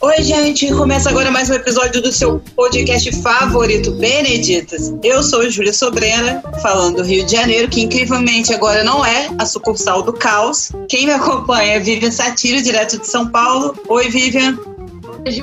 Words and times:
Oi, 0.00 0.22
gente. 0.22 0.70
Começa 0.74 1.08
agora 1.08 1.30
mais 1.30 1.48
um 1.48 1.54
episódio 1.54 2.02
do 2.02 2.12
seu 2.12 2.40
podcast 2.54 3.10
favorito, 3.22 3.92
Beneditas. 3.92 4.92
Eu 5.02 5.22
sou 5.22 5.48
Júlia 5.48 5.72
Sobrena, 5.72 6.42
falando 6.60 6.96
do 6.96 7.02
Rio 7.04 7.24
de 7.24 7.32
Janeiro, 7.32 7.68
que 7.68 7.80
incrivelmente 7.80 8.52
agora 8.52 8.84
não 8.84 9.04
é 9.04 9.30
a 9.38 9.46
sucursal 9.46 10.02
do 10.02 10.12
caos. 10.12 10.70
Quem 10.88 11.06
me 11.06 11.12
acompanha 11.12 11.74
é 11.74 11.80
Vivian 11.80 12.10
Satiro, 12.10 12.60
direto 12.60 12.98
de 12.98 13.06
São 13.06 13.28
Paulo. 13.28 13.74
Oi, 13.88 14.10
Vivian. 14.10 14.58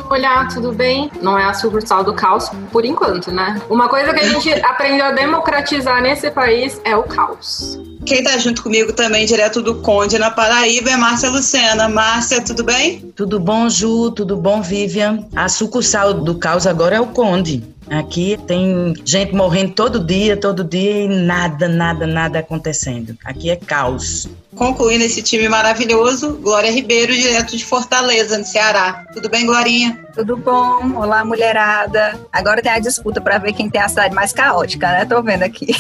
Olá, 0.10 0.48
tudo 0.48 0.72
bem? 0.72 1.12
Não 1.22 1.38
é 1.38 1.44
a 1.44 1.54
sucursal 1.54 2.04
do 2.04 2.14
caos 2.14 2.50
por 2.72 2.86
enquanto, 2.86 3.32
né? 3.32 3.62
Uma 3.70 3.90
coisa 3.90 4.14
que 4.14 4.22
a 4.22 4.28
gente 4.28 4.50
aprendeu 4.64 5.06
a 5.06 5.12
democratizar 5.12 6.02
nesse 6.02 6.32
país 6.32 6.80
é 6.86 6.96
o 6.96 7.04
caos. 7.04 7.78
Quem 8.06 8.24
tá 8.24 8.38
junto 8.38 8.64
comigo 8.64 8.94
também, 8.94 9.26
direto 9.26 9.62
do 9.62 9.82
Conde, 9.82 10.18
na 10.18 10.32
Paraíba, 10.32 10.92
é 10.92 10.98
Márcia 10.98 11.30
Lucena. 11.30 11.90
Márcia, 11.90 12.42
tudo 12.42 12.64
bem? 12.64 13.14
Tudo 13.16 13.40
bom, 13.40 13.68
Ju? 13.68 14.12
Tudo 14.12 14.38
bom, 14.38 14.62
Vivian? 14.62 15.28
A 15.36 15.50
sucursal 15.50 16.14
do 16.14 16.36
caos 16.36 16.66
agora 16.66 16.96
é 16.96 17.02
o 17.02 17.08
Conde. 17.08 17.64
Aqui 17.90 18.38
tem 18.48 18.94
gente 19.06 19.34
morrendo 19.34 19.74
todo 19.74 20.00
dia, 20.00 20.36
todo 20.36 20.64
dia 20.64 21.04
e 21.04 21.08
nada, 21.08 21.68
nada, 21.68 22.08
nada 22.08 22.40
acontecendo. 22.40 23.16
Aqui 23.24 23.50
é 23.50 23.56
caos. 23.56 24.28
Concluindo 24.56 25.04
esse 25.04 25.22
time 25.22 25.48
maravilhoso, 25.50 26.38
Glória 26.42 26.72
Ribeiro, 26.72 27.14
direto 27.14 27.56
de 27.56 27.64
Fortaleza, 27.64 28.38
no 28.38 28.46
Ceará. 28.46 29.06
Tudo 29.14 29.30
bem, 29.30 29.46
Glorinha? 29.46 30.00
Tudo 30.14 30.38
bom? 30.38 30.96
Olá, 30.96 31.24
mulherada. 31.26 32.20
Agora 32.32 32.62
tem 32.62 32.72
a 32.72 32.80
disputa 32.80 33.20
para 33.20 33.38
ver 33.38 33.54
quem 33.54 33.70
tem 33.70 33.82
a 33.82 33.90
cidade 33.90 34.16
mais 34.16 34.32
caótica, 34.32 34.88
né? 34.88 35.06
Tô 35.06 35.22
vendo 35.22 35.44
aqui. 35.44 35.68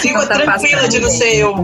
Fica 0.00 0.26
tá 0.26 0.38
tranquila 0.38 0.88
de 0.88 0.98
não 0.98 1.10
ser 1.10 1.36
eu. 1.36 1.54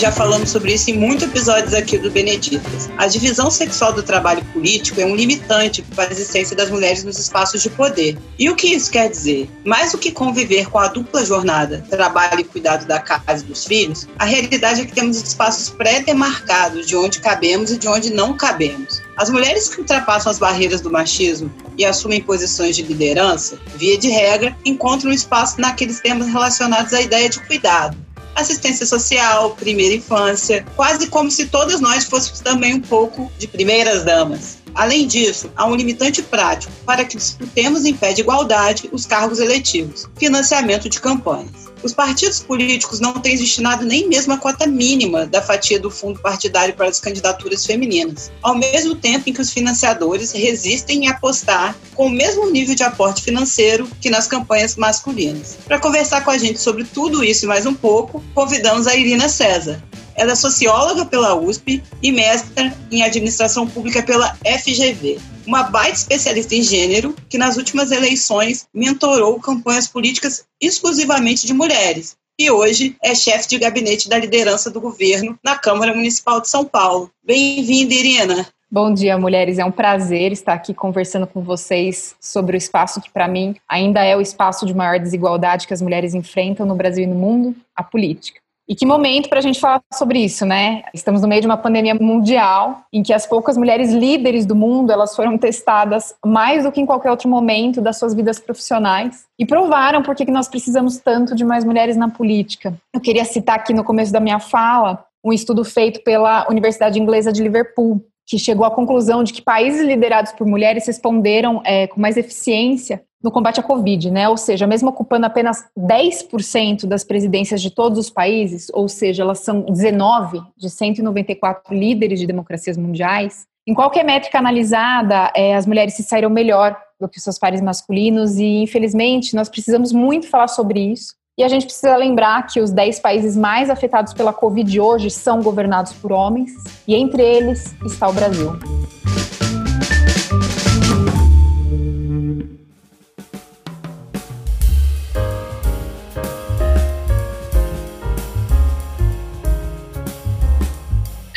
Já 0.00 0.10
falamos 0.10 0.48
sobre 0.48 0.72
isso 0.72 0.90
em 0.90 0.96
muitos 0.96 1.26
episódios 1.26 1.74
aqui 1.74 1.98
do 1.98 2.10
Beneditas. 2.10 2.88
A 2.96 3.06
divisão 3.06 3.50
sexual 3.50 3.92
do 3.92 4.02
trabalho 4.02 4.42
político 4.46 4.98
é 4.98 5.04
um 5.04 5.14
limitante 5.14 5.82
para 5.94 6.08
a 6.08 6.10
existência 6.10 6.56
das 6.56 6.70
mulheres 6.70 7.04
nos 7.04 7.18
espaços 7.18 7.62
de 7.62 7.68
poder. 7.68 8.16
E 8.38 8.48
o 8.48 8.56
que 8.56 8.68
isso 8.68 8.90
quer 8.90 9.10
dizer? 9.10 9.46
Mais 9.62 9.92
do 9.92 9.98
que 9.98 10.10
conviver 10.10 10.70
com 10.70 10.78
a 10.78 10.88
dupla 10.88 11.22
jornada, 11.22 11.84
trabalho 11.90 12.40
e 12.40 12.44
cuidado 12.44 12.86
da 12.86 12.98
casa 12.98 13.44
e 13.44 13.46
dos 13.46 13.66
filhos, 13.66 14.08
a 14.18 14.24
realidade 14.24 14.80
é 14.80 14.86
que 14.86 14.94
temos 14.94 15.18
espaços 15.18 15.68
pré-demarcados 15.68 16.86
de 16.86 16.96
onde 16.96 17.20
cabemos 17.20 17.70
e 17.70 17.76
de 17.76 17.86
onde 17.86 18.10
não 18.10 18.34
cabemos. 18.34 19.02
As 19.18 19.28
mulheres 19.28 19.68
que 19.68 19.82
ultrapassam 19.82 20.32
as 20.32 20.38
barreiras 20.38 20.80
do 20.80 20.90
machismo 20.90 21.52
e 21.76 21.84
assumem 21.84 22.22
posições 22.22 22.74
de 22.74 22.82
liderança, 22.82 23.58
via 23.76 23.98
de 23.98 24.08
regra, 24.08 24.56
encontram 24.64 25.12
espaço 25.12 25.60
naqueles 25.60 26.00
temas 26.00 26.28
relacionados 26.28 26.94
à 26.94 27.02
ideia 27.02 27.28
de 27.28 27.38
cuidado, 27.40 27.98
assistência 28.40 28.86
social, 28.86 29.50
primeira 29.50 29.94
infância, 29.94 30.64
quase 30.76 31.06
como 31.06 31.30
se 31.30 31.46
todas 31.46 31.80
nós 31.80 32.04
fôssemos 32.04 32.40
também 32.40 32.74
um 32.74 32.80
pouco 32.80 33.30
de 33.38 33.46
primeiras 33.46 34.04
damas. 34.04 34.58
Além 34.74 35.06
disso, 35.06 35.50
há 35.56 35.66
um 35.66 35.74
limitante 35.74 36.22
prático 36.22 36.72
para 36.86 37.04
que 37.04 37.16
disputemos 37.16 37.84
em 37.84 37.94
pé 37.94 38.12
de 38.12 38.20
igualdade 38.20 38.88
os 38.92 39.04
cargos 39.04 39.38
eletivos, 39.40 40.08
financiamento 40.16 40.88
de 40.88 41.00
campanhas. 41.00 41.69
Os 41.82 41.94
partidos 41.94 42.40
políticos 42.40 43.00
não 43.00 43.14
têm 43.14 43.36
destinado 43.36 43.84
nem 43.84 44.08
mesmo 44.08 44.32
a 44.32 44.38
cota 44.38 44.66
mínima 44.66 45.26
da 45.26 45.40
fatia 45.40 45.80
do 45.80 45.90
fundo 45.90 46.20
partidário 46.20 46.74
para 46.74 46.88
as 46.88 47.00
candidaturas 47.00 47.64
femininas, 47.64 48.30
ao 48.42 48.54
mesmo 48.54 48.94
tempo 48.94 49.28
em 49.28 49.32
que 49.32 49.40
os 49.40 49.50
financiadores 49.50 50.32
resistem 50.32 51.04
em 51.04 51.08
apostar 51.08 51.74
com 51.94 52.06
o 52.06 52.10
mesmo 52.10 52.50
nível 52.50 52.74
de 52.74 52.82
aporte 52.82 53.22
financeiro 53.22 53.88
que 54.00 54.10
nas 54.10 54.26
campanhas 54.26 54.76
masculinas. 54.76 55.56
Para 55.66 55.78
conversar 55.80 56.22
com 56.22 56.30
a 56.30 56.38
gente 56.38 56.60
sobre 56.60 56.84
tudo 56.84 57.24
isso 57.24 57.44
e 57.44 57.48
mais 57.48 57.64
um 57.64 57.74
pouco, 57.74 58.22
convidamos 58.34 58.86
a 58.86 58.94
Irina 58.94 59.28
César, 59.28 59.82
ela 60.20 60.32
é 60.32 60.34
socióloga 60.34 61.06
pela 61.06 61.34
USP 61.34 61.82
e 62.02 62.12
mestra 62.12 62.76
em 62.90 63.02
administração 63.02 63.66
pública 63.66 64.02
pela 64.02 64.36
FGV. 64.44 65.18
Uma 65.50 65.64
baita 65.64 65.96
especialista 65.96 66.54
em 66.54 66.62
gênero 66.62 67.12
que 67.28 67.36
nas 67.36 67.56
últimas 67.56 67.90
eleições 67.90 68.68
mentorou 68.72 69.40
campanhas 69.40 69.88
políticas 69.88 70.44
exclusivamente 70.60 71.44
de 71.44 71.52
mulheres 71.52 72.16
e 72.38 72.48
hoje 72.48 72.96
é 73.02 73.16
chefe 73.16 73.48
de 73.48 73.58
gabinete 73.58 74.08
da 74.08 74.16
liderança 74.16 74.70
do 74.70 74.80
governo 74.80 75.36
na 75.42 75.58
Câmara 75.58 75.92
Municipal 75.92 76.40
de 76.40 76.48
São 76.48 76.64
Paulo. 76.64 77.10
Bem-vinda, 77.24 77.92
Irina. 77.92 78.46
Bom 78.70 78.94
dia, 78.94 79.18
mulheres. 79.18 79.58
É 79.58 79.64
um 79.64 79.72
prazer 79.72 80.30
estar 80.30 80.52
aqui 80.52 80.72
conversando 80.72 81.26
com 81.26 81.42
vocês 81.42 82.14
sobre 82.20 82.56
o 82.56 82.56
espaço 82.56 83.00
que, 83.00 83.10
para 83.10 83.26
mim, 83.26 83.56
ainda 83.68 84.04
é 84.04 84.16
o 84.16 84.20
espaço 84.20 84.64
de 84.64 84.72
maior 84.72 85.00
desigualdade 85.00 85.66
que 85.66 85.74
as 85.74 85.82
mulheres 85.82 86.14
enfrentam 86.14 86.64
no 86.64 86.76
Brasil 86.76 87.02
e 87.02 87.08
no 87.08 87.16
mundo 87.16 87.56
a 87.74 87.82
política. 87.82 88.40
E 88.70 88.74
que 88.76 88.86
momento 88.86 89.28
para 89.28 89.40
a 89.40 89.42
gente 89.42 89.58
falar 89.58 89.82
sobre 89.92 90.20
isso, 90.20 90.46
né? 90.46 90.84
Estamos 90.94 91.20
no 91.20 91.26
meio 91.26 91.40
de 91.40 91.46
uma 91.48 91.56
pandemia 91.56 91.92
mundial 91.92 92.84
em 92.92 93.02
que 93.02 93.12
as 93.12 93.26
poucas 93.26 93.56
mulheres 93.56 93.90
líderes 93.92 94.46
do 94.46 94.54
mundo 94.54 94.92
elas 94.92 95.16
foram 95.16 95.36
testadas 95.36 96.14
mais 96.24 96.62
do 96.62 96.70
que 96.70 96.80
em 96.80 96.86
qualquer 96.86 97.10
outro 97.10 97.28
momento 97.28 97.80
das 97.80 97.98
suas 97.98 98.14
vidas 98.14 98.38
profissionais 98.38 99.24
e 99.36 99.44
provaram 99.44 100.04
por 100.04 100.14
que 100.14 100.24
nós 100.30 100.46
precisamos 100.46 100.98
tanto 100.98 101.34
de 101.34 101.44
mais 101.44 101.64
mulheres 101.64 101.96
na 101.96 102.08
política. 102.08 102.72
Eu 102.94 103.00
queria 103.00 103.24
citar 103.24 103.56
aqui 103.56 103.74
no 103.74 103.82
começo 103.82 104.12
da 104.12 104.20
minha 104.20 104.38
fala 104.38 105.04
um 105.24 105.32
estudo 105.32 105.64
feito 105.64 106.02
pela 106.04 106.46
Universidade 106.48 106.98
Inglesa 106.98 107.32
de 107.32 107.42
Liverpool, 107.42 108.00
que 108.30 108.38
chegou 108.38 108.64
à 108.64 108.70
conclusão 108.70 109.24
de 109.24 109.32
que 109.32 109.42
países 109.42 109.84
liderados 109.84 110.30
por 110.30 110.46
mulheres 110.46 110.86
responderam 110.86 111.60
é, 111.64 111.88
com 111.88 112.00
mais 112.00 112.16
eficiência 112.16 113.02
no 113.20 113.28
combate 113.28 113.58
à 113.58 113.62
Covid, 113.62 114.08
né? 114.08 114.28
Ou 114.28 114.36
seja, 114.36 114.68
mesmo 114.68 114.88
ocupando 114.88 115.26
apenas 115.26 115.64
10% 115.76 116.86
das 116.86 117.02
presidências 117.02 117.60
de 117.60 117.70
todos 117.70 117.98
os 117.98 118.08
países, 118.08 118.70
ou 118.72 118.88
seja, 118.88 119.24
elas 119.24 119.40
são 119.40 119.62
19 119.62 120.40
de 120.56 120.70
194 120.70 121.74
líderes 121.74 122.20
de 122.20 122.26
democracias 122.26 122.76
mundiais, 122.76 123.48
em 123.66 123.74
qualquer 123.74 124.04
métrica 124.04 124.38
analisada, 124.38 125.32
é, 125.34 125.56
as 125.56 125.66
mulheres 125.66 125.94
se 125.94 126.04
saíram 126.04 126.30
melhor 126.30 126.76
do 127.00 127.08
que 127.08 127.20
seus 127.20 127.38
pares 127.38 127.60
masculinos 127.60 128.38
e, 128.38 128.62
infelizmente, 128.62 129.34
nós 129.34 129.48
precisamos 129.48 129.92
muito 129.92 130.28
falar 130.28 130.48
sobre 130.48 130.80
isso. 130.80 131.14
E 131.40 131.42
a 131.42 131.48
gente 131.48 131.64
precisa 131.64 131.96
lembrar 131.96 132.46
que 132.48 132.60
os 132.60 132.70
10 132.70 133.00
países 133.00 133.34
mais 133.34 133.70
afetados 133.70 134.12
pela 134.12 134.30
Covid 134.30 134.78
hoje 134.78 135.08
são 135.08 135.40
governados 135.40 135.90
por 135.94 136.12
homens, 136.12 136.52
e 136.86 136.94
entre 136.94 137.22
eles 137.22 137.74
está 137.82 138.10
o 138.10 138.12
Brasil. 138.12 138.58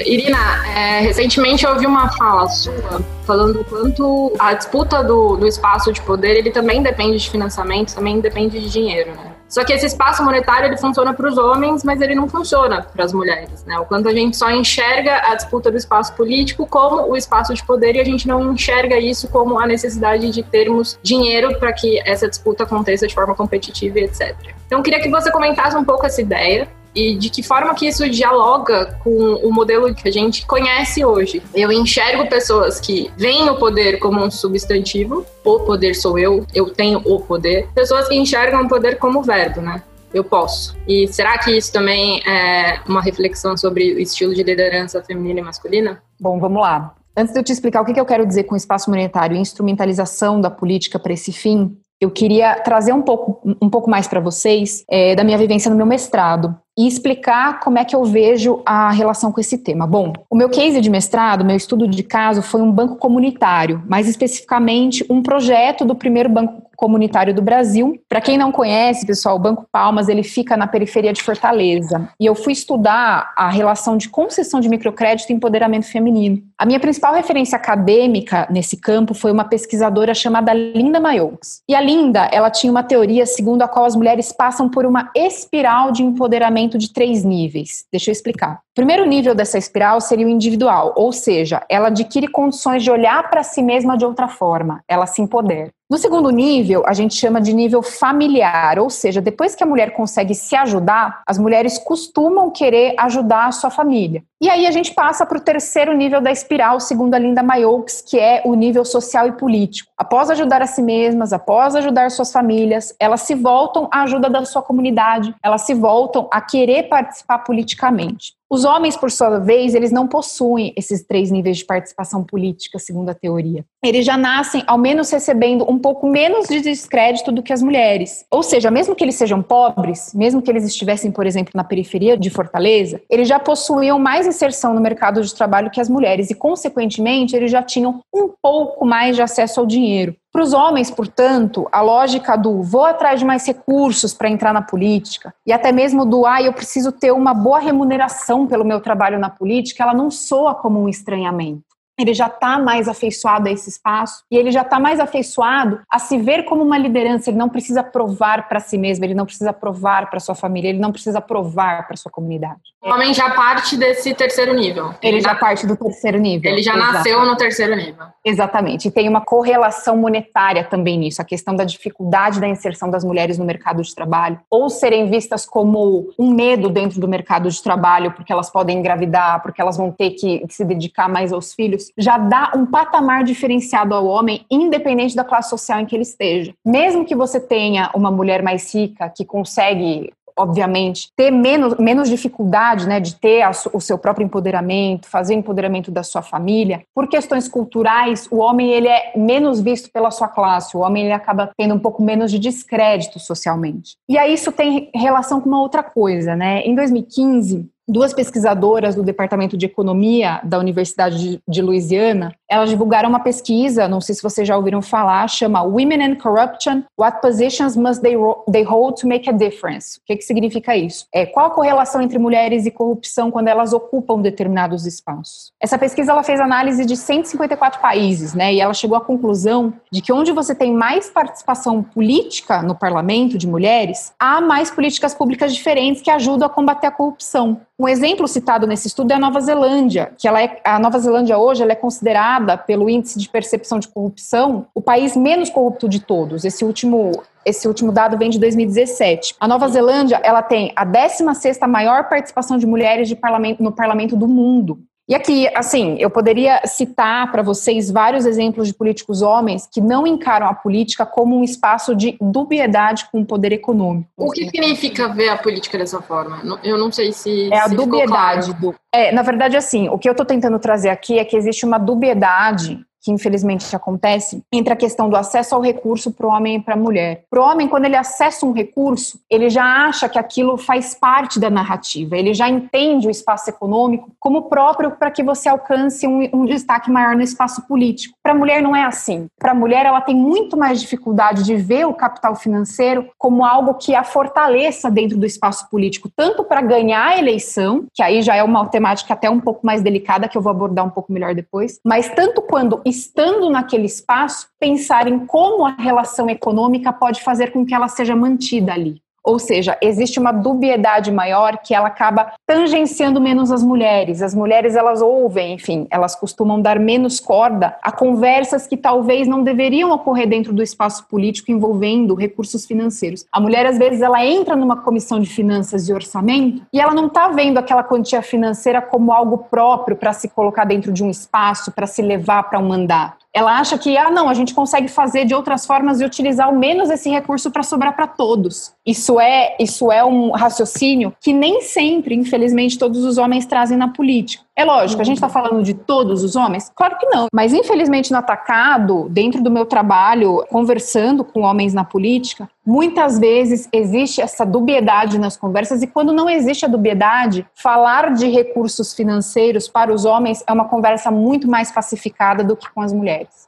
Irina, 0.05 0.37
é, 0.75 0.99
recentemente 0.99 1.63
eu 1.63 1.71
ouvi 1.71 1.85
uma 1.85 2.11
fala 2.17 2.49
sua 2.49 3.01
falando 3.25 3.63
quanto 3.69 4.33
a 4.37 4.53
disputa 4.53 5.01
do, 5.01 5.37
do 5.37 5.47
espaço 5.47 5.93
de 5.93 6.01
poder 6.01 6.35
ele 6.35 6.51
também 6.51 6.83
depende 6.83 7.19
de 7.19 7.29
financiamento, 7.29 7.95
também 7.95 8.19
depende 8.19 8.59
de 8.59 8.69
dinheiro, 8.69 9.11
né? 9.11 9.32
Só 9.53 9.63
que 9.63 9.71
esse 9.71 9.85
espaço 9.85 10.23
monetário 10.23 10.65
ele 10.65 10.77
funciona 10.77 11.13
para 11.13 11.29
os 11.29 11.37
homens, 11.37 11.83
mas 11.83 12.01
ele 12.01 12.15
não 12.15 12.27
funciona 12.27 12.81
para 12.81 13.05
as 13.05 13.13
mulheres, 13.13 13.63
né? 13.65 13.77
O 13.77 13.85
quanto 13.85 14.09
a 14.09 14.11
gente 14.11 14.35
só 14.35 14.49
enxerga 14.49 15.15
a 15.27 15.35
disputa 15.35 15.69
do 15.69 15.77
espaço 15.77 16.11
político 16.15 16.65
como 16.65 17.07
o 17.07 17.15
espaço 17.15 17.53
de 17.53 17.63
poder 17.63 17.95
e 17.95 17.99
a 17.99 18.03
gente 18.03 18.27
não 18.27 18.51
enxerga 18.51 18.97
isso 18.97 19.27
como 19.27 19.59
a 19.59 19.67
necessidade 19.67 20.31
de 20.31 20.41
termos 20.41 20.97
dinheiro 21.03 21.59
para 21.59 21.71
que 21.71 22.01
essa 22.03 22.27
disputa 22.27 22.63
aconteça 22.63 23.05
de 23.05 23.13
forma 23.13 23.35
competitiva 23.35 23.99
etc. 23.99 24.35
Então, 24.65 24.81
queria 24.81 24.99
que 24.99 25.07
você 25.07 25.31
comentasse 25.31 25.77
um 25.77 25.85
pouco 25.85 26.03
essa 26.03 26.19
ideia 26.19 26.67
e 26.95 27.15
de 27.15 27.29
que 27.29 27.41
forma 27.41 27.73
que 27.73 27.87
isso 27.87 28.07
dialoga 28.09 28.97
com 29.03 29.35
o 29.35 29.51
modelo 29.51 29.93
que 29.93 30.07
a 30.07 30.11
gente 30.11 30.45
conhece 30.45 31.03
hoje. 31.03 31.41
Eu 31.53 31.71
enxergo 31.71 32.27
pessoas 32.27 32.79
que 32.79 33.11
veem 33.17 33.49
o 33.49 33.57
poder 33.57 33.99
como 33.99 34.23
um 34.23 34.29
substantivo, 34.29 35.25
o 35.43 35.59
poder 35.61 35.95
sou 35.95 36.17
eu, 36.17 36.45
eu 36.53 36.69
tenho 36.69 37.01
o 37.05 37.19
poder, 37.19 37.67
pessoas 37.73 38.07
que 38.07 38.15
enxergam 38.15 38.63
o 38.63 38.67
poder 38.67 38.97
como 38.97 39.21
verbo, 39.21 39.61
né? 39.61 39.81
Eu 40.13 40.23
posso. 40.23 40.77
E 40.87 41.07
será 41.07 41.39
que 41.39 41.57
isso 41.57 41.73
também 41.73 42.21
é 42.27 42.79
uma 42.87 43.01
reflexão 43.01 43.57
sobre 43.57 43.95
o 43.95 43.99
estilo 43.99 44.33
de 44.35 44.43
liderança 44.43 45.01
feminina 45.03 45.39
e 45.39 45.43
masculina? 45.43 46.03
Bom, 46.21 46.39
vamos 46.39 46.61
lá. 46.61 46.93
Antes 47.17 47.33
de 47.33 47.39
eu 47.39 47.43
te 47.43 47.51
explicar 47.51 47.81
o 47.81 47.85
que 47.85 47.99
eu 47.99 48.05
quero 48.05 48.25
dizer 48.25 48.43
com 48.43 48.55
espaço 48.55 48.89
monetário 48.89 49.35
e 49.35 49.39
instrumentalização 49.39 50.39
da 50.39 50.51
política 50.51 50.99
para 50.99 51.13
esse 51.13 51.31
fim, 51.31 51.75
eu 51.99 52.11
queria 52.11 52.55
trazer 52.59 52.93
um 52.93 53.01
pouco, 53.01 53.39
um 53.61 53.69
pouco 53.69 53.89
mais 53.89 54.07
para 54.07 54.19
vocês 54.19 54.83
é, 54.89 55.15
da 55.15 55.23
minha 55.23 55.37
vivência 55.37 55.69
no 55.69 55.77
meu 55.77 55.85
mestrado 55.85 56.55
e 56.77 56.87
explicar 56.87 57.59
como 57.59 57.77
é 57.77 57.85
que 57.85 57.95
eu 57.95 58.03
vejo 58.03 58.61
a 58.65 58.91
relação 58.91 59.31
com 59.31 59.39
esse 59.39 59.57
tema. 59.57 59.85
Bom, 59.85 60.11
o 60.29 60.35
meu 60.35 60.49
case 60.49 60.81
de 60.81 60.89
mestrado, 60.89 61.45
meu 61.45 61.55
estudo 61.55 61.87
de 61.87 62.01
caso, 62.01 62.41
foi 62.41 62.61
um 62.61 62.71
banco 62.71 62.95
comunitário, 62.95 63.83
mais 63.87 64.07
especificamente 64.07 65.05
um 65.09 65.21
projeto 65.21 65.85
do 65.85 65.95
primeiro 65.95 66.29
banco 66.29 66.63
Comunitário 66.83 67.33
do 67.33 67.41
Brasil. 67.41 67.97
Para 68.09 68.19
quem 68.19 68.37
não 68.37 68.51
conhece, 68.51 69.05
pessoal, 69.05 69.37
o 69.37 69.39
Banco 69.39 69.65
Palmas 69.71 70.09
ele 70.09 70.21
fica 70.21 70.57
na 70.57 70.67
periferia 70.67 71.13
de 71.13 71.23
Fortaleza. 71.23 72.09
E 72.19 72.25
eu 72.25 72.35
fui 72.35 72.51
estudar 72.51 73.31
a 73.37 73.49
relação 73.49 73.95
de 73.95 74.09
concessão 74.09 74.59
de 74.59 74.67
microcrédito 74.67 75.31
e 75.31 75.35
empoderamento 75.35 75.85
feminino. 75.85 76.43
A 76.57 76.65
minha 76.65 76.81
principal 76.81 77.13
referência 77.13 77.55
acadêmica 77.55 78.49
nesse 78.51 78.75
campo 78.75 79.13
foi 79.13 79.31
uma 79.31 79.45
pesquisadora 79.45 80.13
chamada 80.13 80.53
Linda 80.53 80.99
Mayeux. 80.99 81.61
E 81.69 81.73
a 81.73 81.79
Linda, 81.79 82.27
ela 82.33 82.51
tinha 82.51 82.69
uma 82.69 82.83
teoria 82.83 83.25
segundo 83.25 83.61
a 83.61 83.67
qual 83.69 83.85
as 83.85 83.95
mulheres 83.95 84.33
passam 84.33 84.67
por 84.67 84.85
uma 84.85 85.09
espiral 85.15 85.89
de 85.89 86.03
empoderamento 86.03 86.77
de 86.77 86.91
três 86.91 87.23
níveis. 87.23 87.85
Deixa 87.93 88.09
eu 88.09 88.13
explicar. 88.13 88.55
O 88.55 88.75
primeiro 88.75 89.05
nível 89.05 89.33
dessa 89.33 89.57
espiral 89.57 90.01
seria 90.01 90.25
o 90.25 90.29
individual, 90.29 90.93
ou 90.97 91.13
seja, 91.13 91.63
ela 91.69 91.87
adquire 91.87 92.27
condições 92.27 92.83
de 92.83 92.91
olhar 92.91 93.29
para 93.29 93.43
si 93.43 93.61
mesma 93.61 93.95
de 93.95 94.03
outra 94.03 94.27
forma, 94.27 94.83
ela 94.87 95.05
se 95.05 95.21
empodera. 95.21 95.69
No 95.89 95.97
segundo 95.97 96.29
nível, 96.29 96.83
a 96.87 96.93
gente 96.93 97.13
chama 97.13 97.41
de 97.41 97.53
nível 97.53 97.83
familiar, 97.83 98.79
ou 98.79 98.89
seja, 98.89 99.21
depois 99.21 99.53
que 99.53 99.63
a 99.63 99.67
mulher 99.67 99.91
consegue 99.91 100.33
se 100.33 100.55
ajudar, 100.55 101.21
as 101.27 101.37
mulheres 101.37 101.77
costumam 101.77 102.49
querer 102.49 102.95
ajudar 102.97 103.47
a 103.47 103.51
sua 103.51 103.69
família. 103.69 104.23
E 104.41 104.49
aí 104.49 104.65
a 104.65 104.71
gente 104.71 104.93
passa 104.93 105.25
para 105.25 105.37
o 105.37 105.41
terceiro 105.41 105.95
nível 105.95 106.21
da 106.21 106.31
espiral, 106.31 106.79
segundo 106.79 107.13
a 107.13 107.19
Linda 107.19 107.43
Mayeux, 107.43 108.01
que 108.01 108.17
é 108.17 108.41
o 108.45 108.55
nível 108.55 108.83
social 108.85 109.27
e 109.27 109.33
político. 109.33 109.91
Após 109.97 110.29
ajudar 110.29 110.61
a 110.61 110.67
si 110.67 110.81
mesmas, 110.81 111.31
após 111.31 111.75
ajudar 111.75 112.09
suas 112.11 112.31
famílias, 112.31 112.95
elas 112.99 113.21
se 113.21 113.35
voltam 113.35 113.87
à 113.91 114.03
ajuda 114.03 114.29
da 114.29 114.43
sua 114.45 114.61
comunidade, 114.61 115.35
elas 115.43 115.61
se 115.61 115.73
voltam 115.73 116.27
a 116.31 116.41
querer 116.41 116.83
participar 116.83 117.39
politicamente. 117.39 118.33
Os 118.53 118.65
homens, 118.65 118.95
por 118.95 119.09
sua 119.09 119.39
vez, 119.39 119.73
eles 119.73 119.91
não 119.91 120.07
possuem 120.07 120.75
esses 120.77 121.03
três 121.03 121.31
níveis 121.31 121.57
de 121.57 121.65
participação 121.65 122.23
política, 122.23 122.77
segundo 122.77 123.09
a 123.09 123.13
teoria. 123.15 123.65
Eles 123.83 124.05
já 124.05 124.15
nascem, 124.15 124.63
ao 124.67 124.77
menos, 124.77 125.09
recebendo 125.09 125.67
um 125.67 125.79
pouco 125.79 126.07
menos 126.07 126.47
de 126.47 126.61
descrédito 126.61 127.31
do 127.31 127.41
que 127.41 127.51
as 127.51 127.63
mulheres. 127.63 128.23
Ou 128.29 128.43
seja, 128.43 128.69
mesmo 128.69 128.93
que 128.93 129.03
eles 129.03 129.15
sejam 129.15 129.41
pobres, 129.41 130.13
mesmo 130.13 130.39
que 130.39 130.51
eles 130.51 130.65
estivessem, 130.65 131.11
por 131.11 131.25
exemplo, 131.25 131.51
na 131.55 131.63
periferia 131.63 132.15
de 132.15 132.29
Fortaleza, 132.29 133.01
eles 133.09 133.27
já 133.27 133.39
possuíam 133.39 133.97
mais 133.97 134.27
inserção 134.27 134.75
no 134.75 134.79
mercado 134.79 135.23
de 135.23 135.33
trabalho 135.33 135.71
que 135.71 135.81
as 135.81 135.89
mulheres 135.89 136.29
e, 136.29 136.35
consequentemente, 136.35 137.35
eles 137.35 137.49
já 137.49 137.63
tinham 137.63 138.01
um 138.13 138.29
pouco 138.39 138.85
mais 138.85 139.15
de 139.15 139.23
acesso 139.23 139.61
ao 139.61 139.65
dinheiro. 139.65 140.15
Para 140.33 140.41
os 140.41 140.51
homens, 140.51 140.89
portanto, 140.89 141.69
a 141.71 141.79
lógica 141.79 142.35
do 142.35 142.63
vou 142.63 142.85
atrás 142.85 143.19
de 143.19 143.25
mais 143.25 143.45
recursos 143.45 144.15
para 144.15 144.27
entrar 144.27 144.51
na 144.51 144.63
política 144.63 145.31
e 145.45 145.53
até 145.53 145.71
mesmo 145.71 146.07
do 146.07 146.25
ah, 146.25 146.41
eu 146.41 146.51
preciso 146.51 146.91
ter 146.91 147.11
uma 147.11 147.35
boa 147.35 147.59
remuneração 147.59 148.47
pelo 148.47 148.65
meu 148.65 148.81
trabalho 148.81 149.19
na 149.19 149.29
política, 149.29 149.83
ela 149.83 149.93
não 149.93 150.09
soa 150.09 150.55
como 150.55 150.81
um 150.81 150.89
estranhamento 150.89 151.72
ele 151.99 152.13
já 152.13 152.27
está 152.27 152.57
mais 152.57 152.87
afeiçoado 152.87 153.47
a 153.47 153.51
esse 153.51 153.69
espaço 153.69 154.23
e 154.31 154.37
ele 154.37 154.51
já 154.51 154.61
está 154.61 154.79
mais 154.79 154.99
afeiçoado 154.99 155.79
a 155.89 155.99
se 155.99 156.17
ver 156.17 156.43
como 156.43 156.63
uma 156.63 156.77
liderança. 156.77 157.29
Ele 157.29 157.37
não 157.37 157.49
precisa 157.49 157.83
provar 157.83 158.47
para 158.47 158.59
si 158.59 158.77
mesmo, 158.77 159.05
ele 159.05 159.13
não 159.13 159.25
precisa 159.25 159.53
provar 159.53 160.09
para 160.09 160.19
sua 160.19 160.35
família, 160.35 160.69
ele 160.69 160.79
não 160.79 160.91
precisa 160.91 161.21
provar 161.21 161.87
para 161.87 161.95
sua 161.95 162.11
comunidade. 162.11 162.59
O 162.81 162.89
homem 162.89 163.13
já 163.13 163.29
parte 163.29 163.77
desse 163.77 164.13
terceiro 164.13 164.53
nível. 164.53 164.93
Ele, 165.01 165.17
ele 165.17 165.21
já 165.21 165.35
parte 165.35 165.65
do 165.65 165.77
terceiro 165.77 166.17
nível. 166.17 166.51
Ele 166.51 166.61
já 166.61 166.75
Exato. 166.75 166.93
nasceu 166.93 167.25
no 167.25 167.37
terceiro 167.37 167.75
nível. 167.75 168.05
Exatamente. 168.25 168.87
E 168.87 168.91
tem 168.91 169.07
uma 169.07 169.21
correlação 169.21 169.95
monetária 169.95 170.63
também 170.63 170.97
nisso, 170.97 171.21
a 171.21 171.25
questão 171.25 171.55
da 171.55 171.63
dificuldade 171.63 172.39
da 172.39 172.47
inserção 172.47 172.89
das 172.89 173.03
mulheres 173.03 173.37
no 173.37 173.45
mercado 173.45 173.81
de 173.81 173.93
trabalho, 173.93 174.39
ou 174.49 174.69
serem 174.69 175.09
vistas 175.09 175.45
como 175.45 176.09
um 176.17 176.33
medo 176.33 176.69
dentro 176.69 176.99
do 176.99 177.07
mercado 177.07 177.49
de 177.49 177.61
trabalho, 177.61 178.11
porque 178.11 178.33
elas 178.33 178.49
podem 178.49 178.79
engravidar, 178.79 179.41
porque 179.41 179.61
elas 179.61 179.77
vão 179.77 179.91
ter 179.91 180.11
que 180.11 180.43
se 180.49 180.65
dedicar 180.65 181.07
mais 181.07 181.31
aos 181.31 181.53
filhos 181.53 181.82
já 181.97 182.17
dá 182.17 182.51
um 182.55 182.65
patamar 182.65 183.23
diferenciado 183.23 183.93
ao 183.93 184.05
homem, 184.05 184.45
independente 184.49 185.15
da 185.15 185.23
classe 185.23 185.49
social 185.49 185.79
em 185.79 185.85
que 185.85 185.95
ele 185.95 186.03
esteja. 186.03 186.53
Mesmo 186.65 187.05
que 187.05 187.15
você 187.15 187.39
tenha 187.39 187.91
uma 187.95 188.11
mulher 188.11 188.41
mais 188.41 188.73
rica 188.73 189.09
que 189.09 189.25
consegue 189.25 190.11
obviamente, 190.37 191.09
ter 191.15 191.31
menos, 191.31 191.77
menos 191.77 192.09
dificuldade 192.09 192.87
né, 192.87 192.99
de 192.99 193.15
ter 193.15 193.41
a, 193.41 193.51
o 193.71 193.79
seu 193.79 193.97
próprio 193.97 194.25
empoderamento, 194.25 195.07
fazer 195.07 195.33
empoderamento 195.33 195.91
da 195.91 196.03
sua 196.03 196.21
família, 196.21 196.83
por 196.93 197.07
questões 197.07 197.47
culturais, 197.47 198.27
o 198.31 198.37
homem 198.37 198.71
ele 198.71 198.87
é 198.87 199.13
menos 199.15 199.61
visto 199.61 199.91
pela 199.91 200.11
sua 200.11 200.27
classe, 200.27 200.75
o 200.75 200.81
homem 200.81 201.05
ele 201.05 201.13
acaba 201.13 201.51
tendo 201.57 201.75
um 201.75 201.79
pouco 201.79 202.01
menos 202.03 202.31
de 202.31 202.39
descrédito 202.39 203.19
socialmente. 203.19 203.95
E 204.09 204.17
aí 204.17 204.33
isso 204.33 204.51
tem 204.51 204.89
relação 204.93 205.39
com 205.39 205.49
uma 205.49 205.61
outra 205.61 205.83
coisa, 205.83 206.35
né? 206.35 206.61
Em 206.61 206.75
2015, 206.75 207.69
duas 207.87 208.13
pesquisadoras 208.13 208.95
do 208.95 209.03
Departamento 209.03 209.57
de 209.57 209.65
Economia 209.65 210.39
da 210.43 210.57
Universidade 210.57 211.41
de, 211.47 211.61
Louisiana, 211.61 212.33
elas 212.49 212.69
divulgaram 212.69 213.09
uma 213.09 213.19
pesquisa, 213.19 213.87
não 213.87 213.99
sei 213.99 214.15
se 214.15 214.23
vocês 214.23 214.47
já 214.47 214.55
ouviram 214.55 214.81
falar, 214.81 215.27
chama 215.27 215.63
Women 215.63 216.03
and 216.03 216.15
Corruption, 216.15 216.83
What 216.99 217.21
Positions 217.21 217.75
Must 217.75 218.01
They, 218.01 218.15
they 218.51 218.63
Hold 218.63 218.99
to 219.01 219.07
Make 219.07 219.29
a 219.29 219.33
Difference? 219.33 219.97
O 219.99 220.01
que, 220.05 220.17
que 220.17 220.23
significa 220.23 220.75
isso? 220.75 221.05
É, 221.13 221.25
qual 221.25 221.47
a 221.47 221.49
correlação 221.49 222.01
entre 222.01 222.17
mulheres 222.17 222.65
e 222.65 222.71
corrupção 222.71 223.31
quando 223.31 223.47
elas 223.47 223.73
ocupam 223.73 224.21
determinados 224.21 224.85
espaços? 224.85 225.51
Essa 225.59 225.77
pesquisa 225.77 226.11
ela 226.11 226.23
fez 226.23 226.39
análise 226.39 226.85
de 226.85 226.95
154 226.95 227.81
países, 227.81 228.33
né, 228.33 228.53
e 228.53 228.61
ela 228.61 228.73
chegou 228.73 228.97
à 228.97 229.01
conclusão 229.01 229.73
de 229.91 230.01
que 230.01 230.13
onde 230.13 230.31
você 230.31 230.55
tem 230.55 230.73
mais 230.73 231.09
participação 231.09 231.83
política 231.83 232.61
no 232.61 232.75
parlamento 232.75 233.37
de 233.37 233.47
mulheres, 233.47 234.13
há 234.19 234.39
mais 234.39 234.71
políticas 234.71 235.13
públicas 235.13 235.53
diferentes 235.53 236.01
que 236.01 236.11
ajudam 236.11 236.47
a 236.47 236.49
combater 236.49 236.87
a 236.87 236.91
corrupção. 236.91 237.61
Um 237.79 237.87
exemplo 237.87 238.27
citado 238.27 238.67
nesse 238.67 238.87
estudo 238.87 239.11
é 239.11 239.15
a 239.15 239.19
Nova 239.19 239.41
Zelândia, 239.41 240.13
que 240.17 240.27
ela 240.27 240.41
é, 240.41 240.61
a 240.63 240.77
Nova 240.77 240.99
Zelândia 240.99 241.39
hoje 241.39 241.63
é 241.63 241.75
considerada, 241.75 242.55
pelo 242.55 242.87
índice 242.87 243.17
de 243.17 243.27
percepção 243.27 243.79
de 243.79 243.87
corrupção, 243.87 244.67
o 244.75 244.81
país 244.81 245.17
menos 245.17 245.49
corrupto 245.49 245.89
de 245.89 245.99
todos. 245.99 246.45
Esse 246.45 246.63
último 246.63 247.23
esse 247.45 247.67
último 247.67 247.91
dado 247.91 248.17
vem 248.17 248.29
de 248.29 248.39
2017. 248.39 249.35
A 249.39 249.47
Nova 249.47 249.67
Zelândia 249.67 250.21
ela 250.23 250.41
tem 250.41 250.71
a 250.75 250.85
16ª 250.85 251.67
maior 251.67 252.07
participação 252.07 252.57
de 252.57 252.65
mulheres 252.65 253.07
de 253.07 253.15
parlamento, 253.15 253.61
no 253.61 253.71
parlamento 253.71 254.15
do 254.15 254.27
mundo. 254.27 254.79
E 255.07 255.13
aqui, 255.13 255.49
assim, 255.53 255.97
eu 255.99 256.09
poderia 256.09 256.61
citar 256.65 257.29
para 257.29 257.41
vocês 257.41 257.91
vários 257.91 258.25
exemplos 258.25 258.69
de 258.69 258.73
políticos 258.73 259.21
homens 259.21 259.67
que 259.69 259.81
não 259.81 260.07
encaram 260.07 260.47
a 260.47 260.53
política 260.53 261.05
como 261.05 261.37
um 261.37 261.43
espaço 261.43 261.93
de 261.93 262.17
dubiedade 262.21 263.07
com 263.11 263.19
o 263.19 263.25
poder 263.25 263.51
econômico. 263.51 264.09
O 264.15 264.31
que 264.31 264.45
significa 264.45 265.09
ver 265.09 265.27
a 265.29 265.37
política 265.37 265.77
dessa 265.77 266.01
forma? 266.01 266.41
Eu 266.63 266.77
não 266.77 266.89
sei 266.89 267.11
se. 267.11 267.51
É 267.51 267.59
a 267.59 267.67
dubiedade 267.67 268.53
do. 268.53 268.73
É, 268.93 269.11
na 269.11 269.23
verdade, 269.23 269.57
assim, 269.57 269.89
o 269.89 269.97
que 269.97 270.07
eu 270.07 270.13
estou 270.13 270.25
tentando 270.25 270.57
trazer 270.57 270.89
aqui 270.89 271.19
é 271.19 271.25
que 271.25 271.35
existe 271.35 271.65
uma 271.65 271.77
dubiedade 271.77 272.79
que 273.03 273.11
infelizmente 273.11 273.75
acontece, 273.75 274.41
entre 274.51 274.71
a 274.71 274.77
questão 274.77 275.09
do 275.09 275.17
acesso 275.17 275.53
ao 275.53 275.61
recurso 275.61 276.11
para 276.11 276.25
o 276.25 276.29
homem 276.29 276.55
e 276.55 276.61
para 276.61 276.73
a 276.73 276.77
mulher. 276.77 277.25
Para 277.29 277.41
o 277.41 277.43
homem, 277.43 277.67
quando 277.67 277.83
ele 277.83 277.97
acessa 277.97 278.45
um 278.45 278.53
recurso, 278.53 279.19
ele 279.29 279.49
já 279.49 279.63
acha 279.85 280.07
que 280.07 280.17
aquilo 280.17 280.57
faz 280.57 280.95
parte 280.95 281.37
da 281.37 281.49
narrativa, 281.49 282.15
ele 282.15 282.33
já 282.33 282.47
entende 282.47 283.07
o 283.07 283.11
espaço 283.11 283.49
econômico 283.49 284.09
como 284.19 284.43
próprio 284.43 284.91
para 284.91 285.11
que 285.11 285.21
você 285.21 285.49
alcance 285.49 286.07
um, 286.07 286.29
um, 286.33 286.45
destaque 286.45 286.89
maior 286.89 287.13
no 287.15 287.21
espaço 287.21 287.67
político. 287.67 288.15
Para 288.23 288.31
a 288.31 288.35
mulher 288.35 288.61
não 288.61 288.73
é 288.73 288.85
assim. 288.85 289.27
Para 289.37 289.51
a 289.51 289.55
mulher, 289.55 289.85
ela 289.85 289.99
tem 289.99 290.15
muito 290.15 290.55
mais 290.55 290.79
dificuldade 290.79 291.43
de 291.43 291.55
ver 291.55 291.85
o 291.85 291.93
capital 291.93 292.35
financeiro 292.35 293.09
como 293.17 293.43
algo 293.43 293.73
que 293.73 293.93
a 293.93 294.03
fortaleça 294.03 294.89
dentro 294.89 295.17
do 295.17 295.25
espaço 295.25 295.69
político, 295.69 296.09
tanto 296.15 296.43
para 296.45 296.61
ganhar 296.61 297.07
a 297.07 297.17
eleição, 297.17 297.85
que 297.93 298.01
aí 298.01 298.21
já 298.21 298.35
é 298.35 298.43
uma 298.43 298.65
temática 298.67 299.13
até 299.13 299.29
um 299.29 299.41
pouco 299.41 299.65
mais 299.65 299.81
delicada, 299.81 300.29
que 300.29 300.37
eu 300.37 300.41
vou 300.41 300.51
abordar 300.51 300.85
um 300.85 300.89
pouco 300.89 301.11
melhor 301.11 301.35
depois, 301.35 301.79
mas 301.83 302.07
tanto 302.09 302.41
quando 302.41 302.81
estando 302.93 303.49
naquele 303.49 303.85
espaço, 303.85 304.47
pensar 304.59 305.07
em 305.07 305.25
como 305.25 305.65
a 305.65 305.71
relação 305.71 306.29
econômica 306.29 306.93
pode 306.93 307.21
fazer 307.21 307.51
com 307.51 307.65
que 307.65 307.73
ela 307.73 307.87
seja 307.87 308.15
mantida 308.15 308.73
ali. 308.73 309.02
Ou 309.23 309.39
seja, 309.39 309.77
existe 309.81 310.19
uma 310.19 310.33
dubiedade 310.33 311.11
maior 311.11 311.57
que 311.57 311.73
ela 311.73 311.87
acaba 311.87 312.33
tangenciando 312.45 313.21
menos 313.21 313.51
as 313.51 313.63
mulheres. 313.63 314.21
As 314.21 314.35
mulheres 314.35 314.75
elas 314.75 315.01
ouvem, 315.01 315.53
enfim, 315.53 315.87
elas 315.89 316.13
costumam 316.15 316.61
dar 316.61 316.77
menos 316.77 317.19
corda 317.19 317.77
a 317.81 317.91
conversas 317.91 318.67
que 318.67 318.75
talvez 318.75 319.27
não 319.27 319.41
deveriam 319.41 319.91
ocorrer 319.91 320.27
dentro 320.27 320.51
do 320.51 320.61
espaço 320.61 321.07
político 321.07 321.51
envolvendo 321.51 322.15
recursos 322.15 322.65
financeiros. 322.65 323.25
A 323.31 323.39
mulher 323.39 323.65
às 323.65 323.77
vezes 323.77 324.01
ela 324.01 324.25
entra 324.25 324.55
numa 324.55 324.77
comissão 324.77 325.19
de 325.19 325.29
finanças 325.29 325.87
e 325.87 325.93
orçamento 325.93 326.61
e 326.73 326.79
ela 326.79 326.93
não 326.93 327.07
está 327.07 327.29
vendo 327.29 327.57
aquela 327.57 327.83
quantia 327.83 328.21
financeira 328.21 328.81
como 328.81 329.13
algo 329.13 329.37
próprio 329.49 329.95
para 329.95 330.11
se 330.11 330.27
colocar 330.27 330.65
dentro 330.65 330.91
de 330.91 331.03
um 331.03 331.09
espaço, 331.09 331.71
para 331.71 331.87
se 331.87 332.01
levar 332.01 332.43
para 332.43 332.59
um 332.59 332.67
mandato 332.67 333.23
ela 333.33 333.57
acha 333.57 333.79
que, 333.79 333.97
ah, 333.97 334.11
não, 334.11 334.29
a 334.29 334.33
gente 334.35 334.53
consegue 334.53 334.87
fazer 334.87 335.25
de 335.25 335.33
outras 335.33 335.65
formas 335.65 335.99
e 335.99 336.05
utilizar 336.05 336.47
ao 336.47 336.55
menos 336.55 336.91
esse 336.91 337.09
recurso 337.09 337.49
para 337.49 337.63
sobrar 337.63 337.95
para 337.95 338.05
todos. 338.05 338.71
Isso 338.85 339.17
é, 339.17 339.55
isso 339.59 339.89
é 339.91 340.03
um 340.03 340.31
raciocínio 340.31 341.15
que 341.21 341.31
nem 341.31 341.61
sempre, 341.61 342.15
infelizmente, 342.15 342.77
todos 342.77 343.05
os 343.05 343.17
homens 343.17 343.45
trazem 343.45 343.77
na 343.77 343.87
política. 343.87 344.43
É 344.55 344.65
lógico, 344.65 345.01
a 345.01 345.05
gente 345.05 345.17
está 345.17 345.29
falando 345.29 345.63
de 345.63 345.73
todos 345.73 346.21
os 346.21 346.35
homens? 346.35 346.69
Claro 346.75 346.97
que 346.97 347.05
não. 347.05 347.27
Mas, 347.33 347.53
infelizmente, 347.53 348.11
no 348.11 348.17
atacado, 348.17 349.07
dentro 349.09 349.41
do 349.41 349.49
meu 349.49 349.65
trabalho, 349.65 350.45
conversando 350.49 351.23
com 351.23 351.41
homens 351.41 351.73
na 351.73 351.85
política, 351.85 352.49
muitas 352.65 353.17
vezes 353.17 353.69
existe 353.71 354.21
essa 354.21 354.45
dubiedade 354.45 355.17
nas 355.17 355.37
conversas, 355.37 355.81
e 355.81 355.87
quando 355.87 356.11
não 356.11 356.29
existe 356.29 356.65
a 356.65 356.67
dubiedade, 356.67 357.47
falar 357.55 358.13
de 358.13 358.27
recursos 358.27 358.93
financeiros 358.93 359.67
para 359.67 359.93
os 359.93 360.03
homens 360.03 360.43
é 360.45 360.51
uma 360.51 360.65
conversa 360.65 361.09
muito 361.09 361.47
mais 361.47 361.71
pacificada 361.71 362.43
do 362.43 362.57
que 362.57 362.69
com 362.69 362.81
as 362.81 362.91
mulheres. 362.91 363.47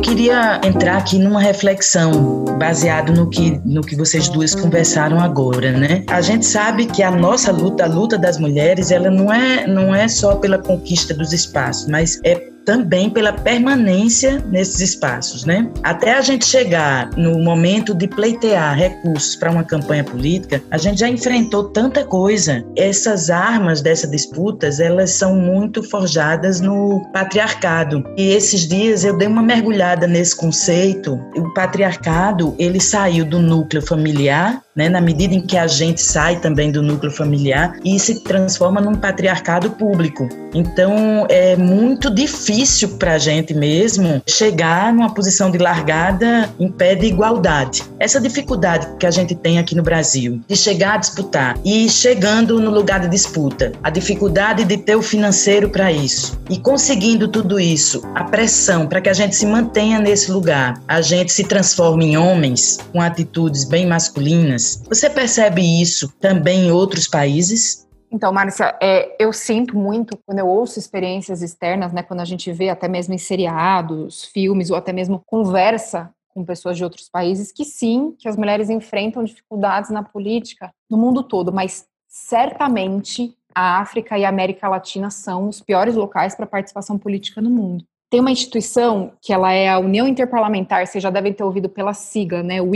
Queria 0.00 0.60
entrar 0.64 0.98
aqui 0.98 1.18
numa 1.18 1.40
reflexão 1.40 2.44
baseado 2.58 3.12
no 3.12 3.28
que, 3.28 3.60
no 3.64 3.80
que 3.80 3.96
vocês 3.96 4.28
duas 4.28 4.54
conversaram 4.54 5.18
agora, 5.18 5.72
né? 5.72 6.04
A 6.08 6.20
gente 6.20 6.46
sabe 6.46 6.86
que 6.86 7.02
a 7.02 7.10
nossa 7.10 7.50
luta, 7.50 7.84
a 7.84 7.88
luta 7.88 8.16
das 8.16 8.38
mulheres, 8.38 8.90
ela 8.90 9.10
não 9.10 9.32
é, 9.32 9.66
não 9.66 9.94
é 9.94 10.08
só 10.08 10.36
pela 10.36 10.58
conquista 10.58 11.12
dos 11.12 11.32
espaços, 11.32 11.88
mas 11.88 12.20
é 12.24 12.51
também 12.64 13.10
pela 13.10 13.32
permanência 13.32 14.42
nesses 14.50 14.80
espaços, 14.80 15.44
né? 15.44 15.68
Até 15.82 16.14
a 16.14 16.20
gente 16.20 16.44
chegar 16.44 17.10
no 17.16 17.38
momento 17.38 17.94
de 17.94 18.06
pleitear 18.08 18.76
recursos 18.76 19.36
para 19.36 19.50
uma 19.50 19.64
campanha 19.64 20.04
política, 20.04 20.62
a 20.70 20.78
gente 20.78 21.00
já 21.00 21.08
enfrentou 21.08 21.64
tanta 21.64 22.04
coisa. 22.04 22.64
Essas 22.76 23.30
armas 23.30 23.80
dessas 23.80 24.10
disputas, 24.10 24.80
elas 24.80 25.10
são 25.10 25.36
muito 25.36 25.82
forjadas 25.82 26.60
no 26.60 27.04
patriarcado. 27.12 28.04
E 28.16 28.30
esses 28.30 28.66
dias 28.66 29.04
eu 29.04 29.16
dei 29.16 29.28
uma 29.28 29.42
mergulhada 29.42 30.06
nesse 30.06 30.36
conceito. 30.36 31.20
O 31.36 31.52
patriarcado, 31.54 32.54
ele 32.58 32.80
saiu 32.80 33.24
do 33.24 33.40
núcleo 33.40 33.82
familiar 33.82 34.62
né, 34.74 34.88
na 34.88 35.00
medida 35.00 35.34
em 35.34 35.40
que 35.40 35.56
a 35.56 35.66
gente 35.66 36.00
sai 36.00 36.40
também 36.40 36.72
do 36.72 36.82
núcleo 36.82 37.12
familiar 37.12 37.78
e 37.84 37.98
se 37.98 38.22
transforma 38.22 38.80
num 38.80 38.94
patriarcado 38.94 39.70
público. 39.70 40.28
Então, 40.54 41.26
é 41.28 41.56
muito 41.56 42.10
difícil 42.10 42.90
para 42.98 43.14
a 43.14 43.18
gente 43.18 43.54
mesmo 43.54 44.22
chegar 44.26 44.92
numa 44.92 45.12
posição 45.14 45.50
de 45.50 45.58
largada 45.58 46.52
em 46.58 46.70
pé 46.70 46.94
de 46.94 47.06
igualdade. 47.06 47.82
Essa 47.98 48.20
dificuldade 48.20 48.86
que 48.98 49.06
a 49.06 49.10
gente 49.10 49.34
tem 49.34 49.58
aqui 49.58 49.74
no 49.74 49.82
Brasil 49.82 50.40
de 50.46 50.56
chegar 50.56 50.94
a 50.94 50.98
disputar 50.98 51.58
e 51.64 51.88
chegando 51.88 52.60
no 52.60 52.70
lugar 52.70 53.00
de 53.00 53.08
disputa, 53.08 53.72
a 53.82 53.90
dificuldade 53.90 54.64
de 54.64 54.76
ter 54.76 54.96
o 54.96 55.02
financeiro 55.02 55.70
para 55.70 55.90
isso 55.90 56.40
e 56.50 56.58
conseguindo 56.58 57.28
tudo 57.28 57.58
isso, 57.58 58.02
a 58.14 58.24
pressão 58.24 58.86
para 58.86 59.00
que 59.00 59.08
a 59.08 59.14
gente 59.14 59.34
se 59.34 59.46
mantenha 59.46 59.98
nesse 59.98 60.30
lugar, 60.30 60.80
a 60.86 61.00
gente 61.00 61.32
se 61.32 61.44
transforme 61.44 62.06
em 62.06 62.16
homens 62.16 62.78
com 62.92 63.00
atitudes 63.00 63.64
bem 63.64 63.86
masculinas 63.86 64.82
você 64.88 65.08
percebe 65.08 65.62
isso 65.80 66.12
também 66.20 66.66
em 66.66 66.70
outros 66.70 67.08
países? 67.08 67.86
Então, 68.12 68.30
Márcia, 68.30 68.76
é, 68.80 69.16
eu 69.18 69.32
sinto 69.32 69.74
muito 69.74 70.18
quando 70.26 70.38
eu 70.38 70.46
ouço 70.46 70.78
experiências 70.78 71.40
externas, 71.40 71.94
né, 71.94 72.02
quando 72.02 72.20
a 72.20 72.26
gente 72.26 72.52
vê 72.52 72.68
até 72.68 72.86
mesmo 72.86 73.14
em 73.14 73.18
seriados, 73.18 74.26
filmes 74.26 74.70
ou 74.70 74.76
até 74.76 74.92
mesmo 74.92 75.22
conversa 75.24 76.10
com 76.28 76.44
pessoas 76.44 76.76
de 76.76 76.84
outros 76.84 77.08
países, 77.08 77.50
que 77.50 77.64
sim, 77.64 78.14
que 78.18 78.28
as 78.28 78.36
mulheres 78.36 78.68
enfrentam 78.68 79.24
dificuldades 79.24 79.90
na 79.90 80.02
política 80.02 80.70
no 80.90 80.98
mundo 80.98 81.22
todo, 81.22 81.50
mas 81.50 81.86
certamente 82.06 83.34
a 83.54 83.80
África 83.80 84.18
e 84.18 84.24
a 84.26 84.28
América 84.28 84.68
Latina 84.68 85.10
são 85.10 85.48
os 85.48 85.60
piores 85.60 85.94
locais 85.94 86.34
para 86.34 86.46
participação 86.46 86.98
política 86.98 87.40
no 87.40 87.50
mundo. 87.50 87.84
Tem 88.10 88.20
uma 88.20 88.30
instituição 88.30 89.12
que 89.22 89.32
ela 89.32 89.52
é 89.54 89.70
a 89.70 89.78
União 89.78 90.06
Interparlamentar, 90.06 90.86
vocês 90.86 91.02
já 91.02 91.08
devem 91.08 91.32
ter 91.32 91.44
ouvido 91.44 91.68
pela 91.68 91.94
sigla, 91.94 92.42
né, 92.42 92.60
o. 92.60 92.72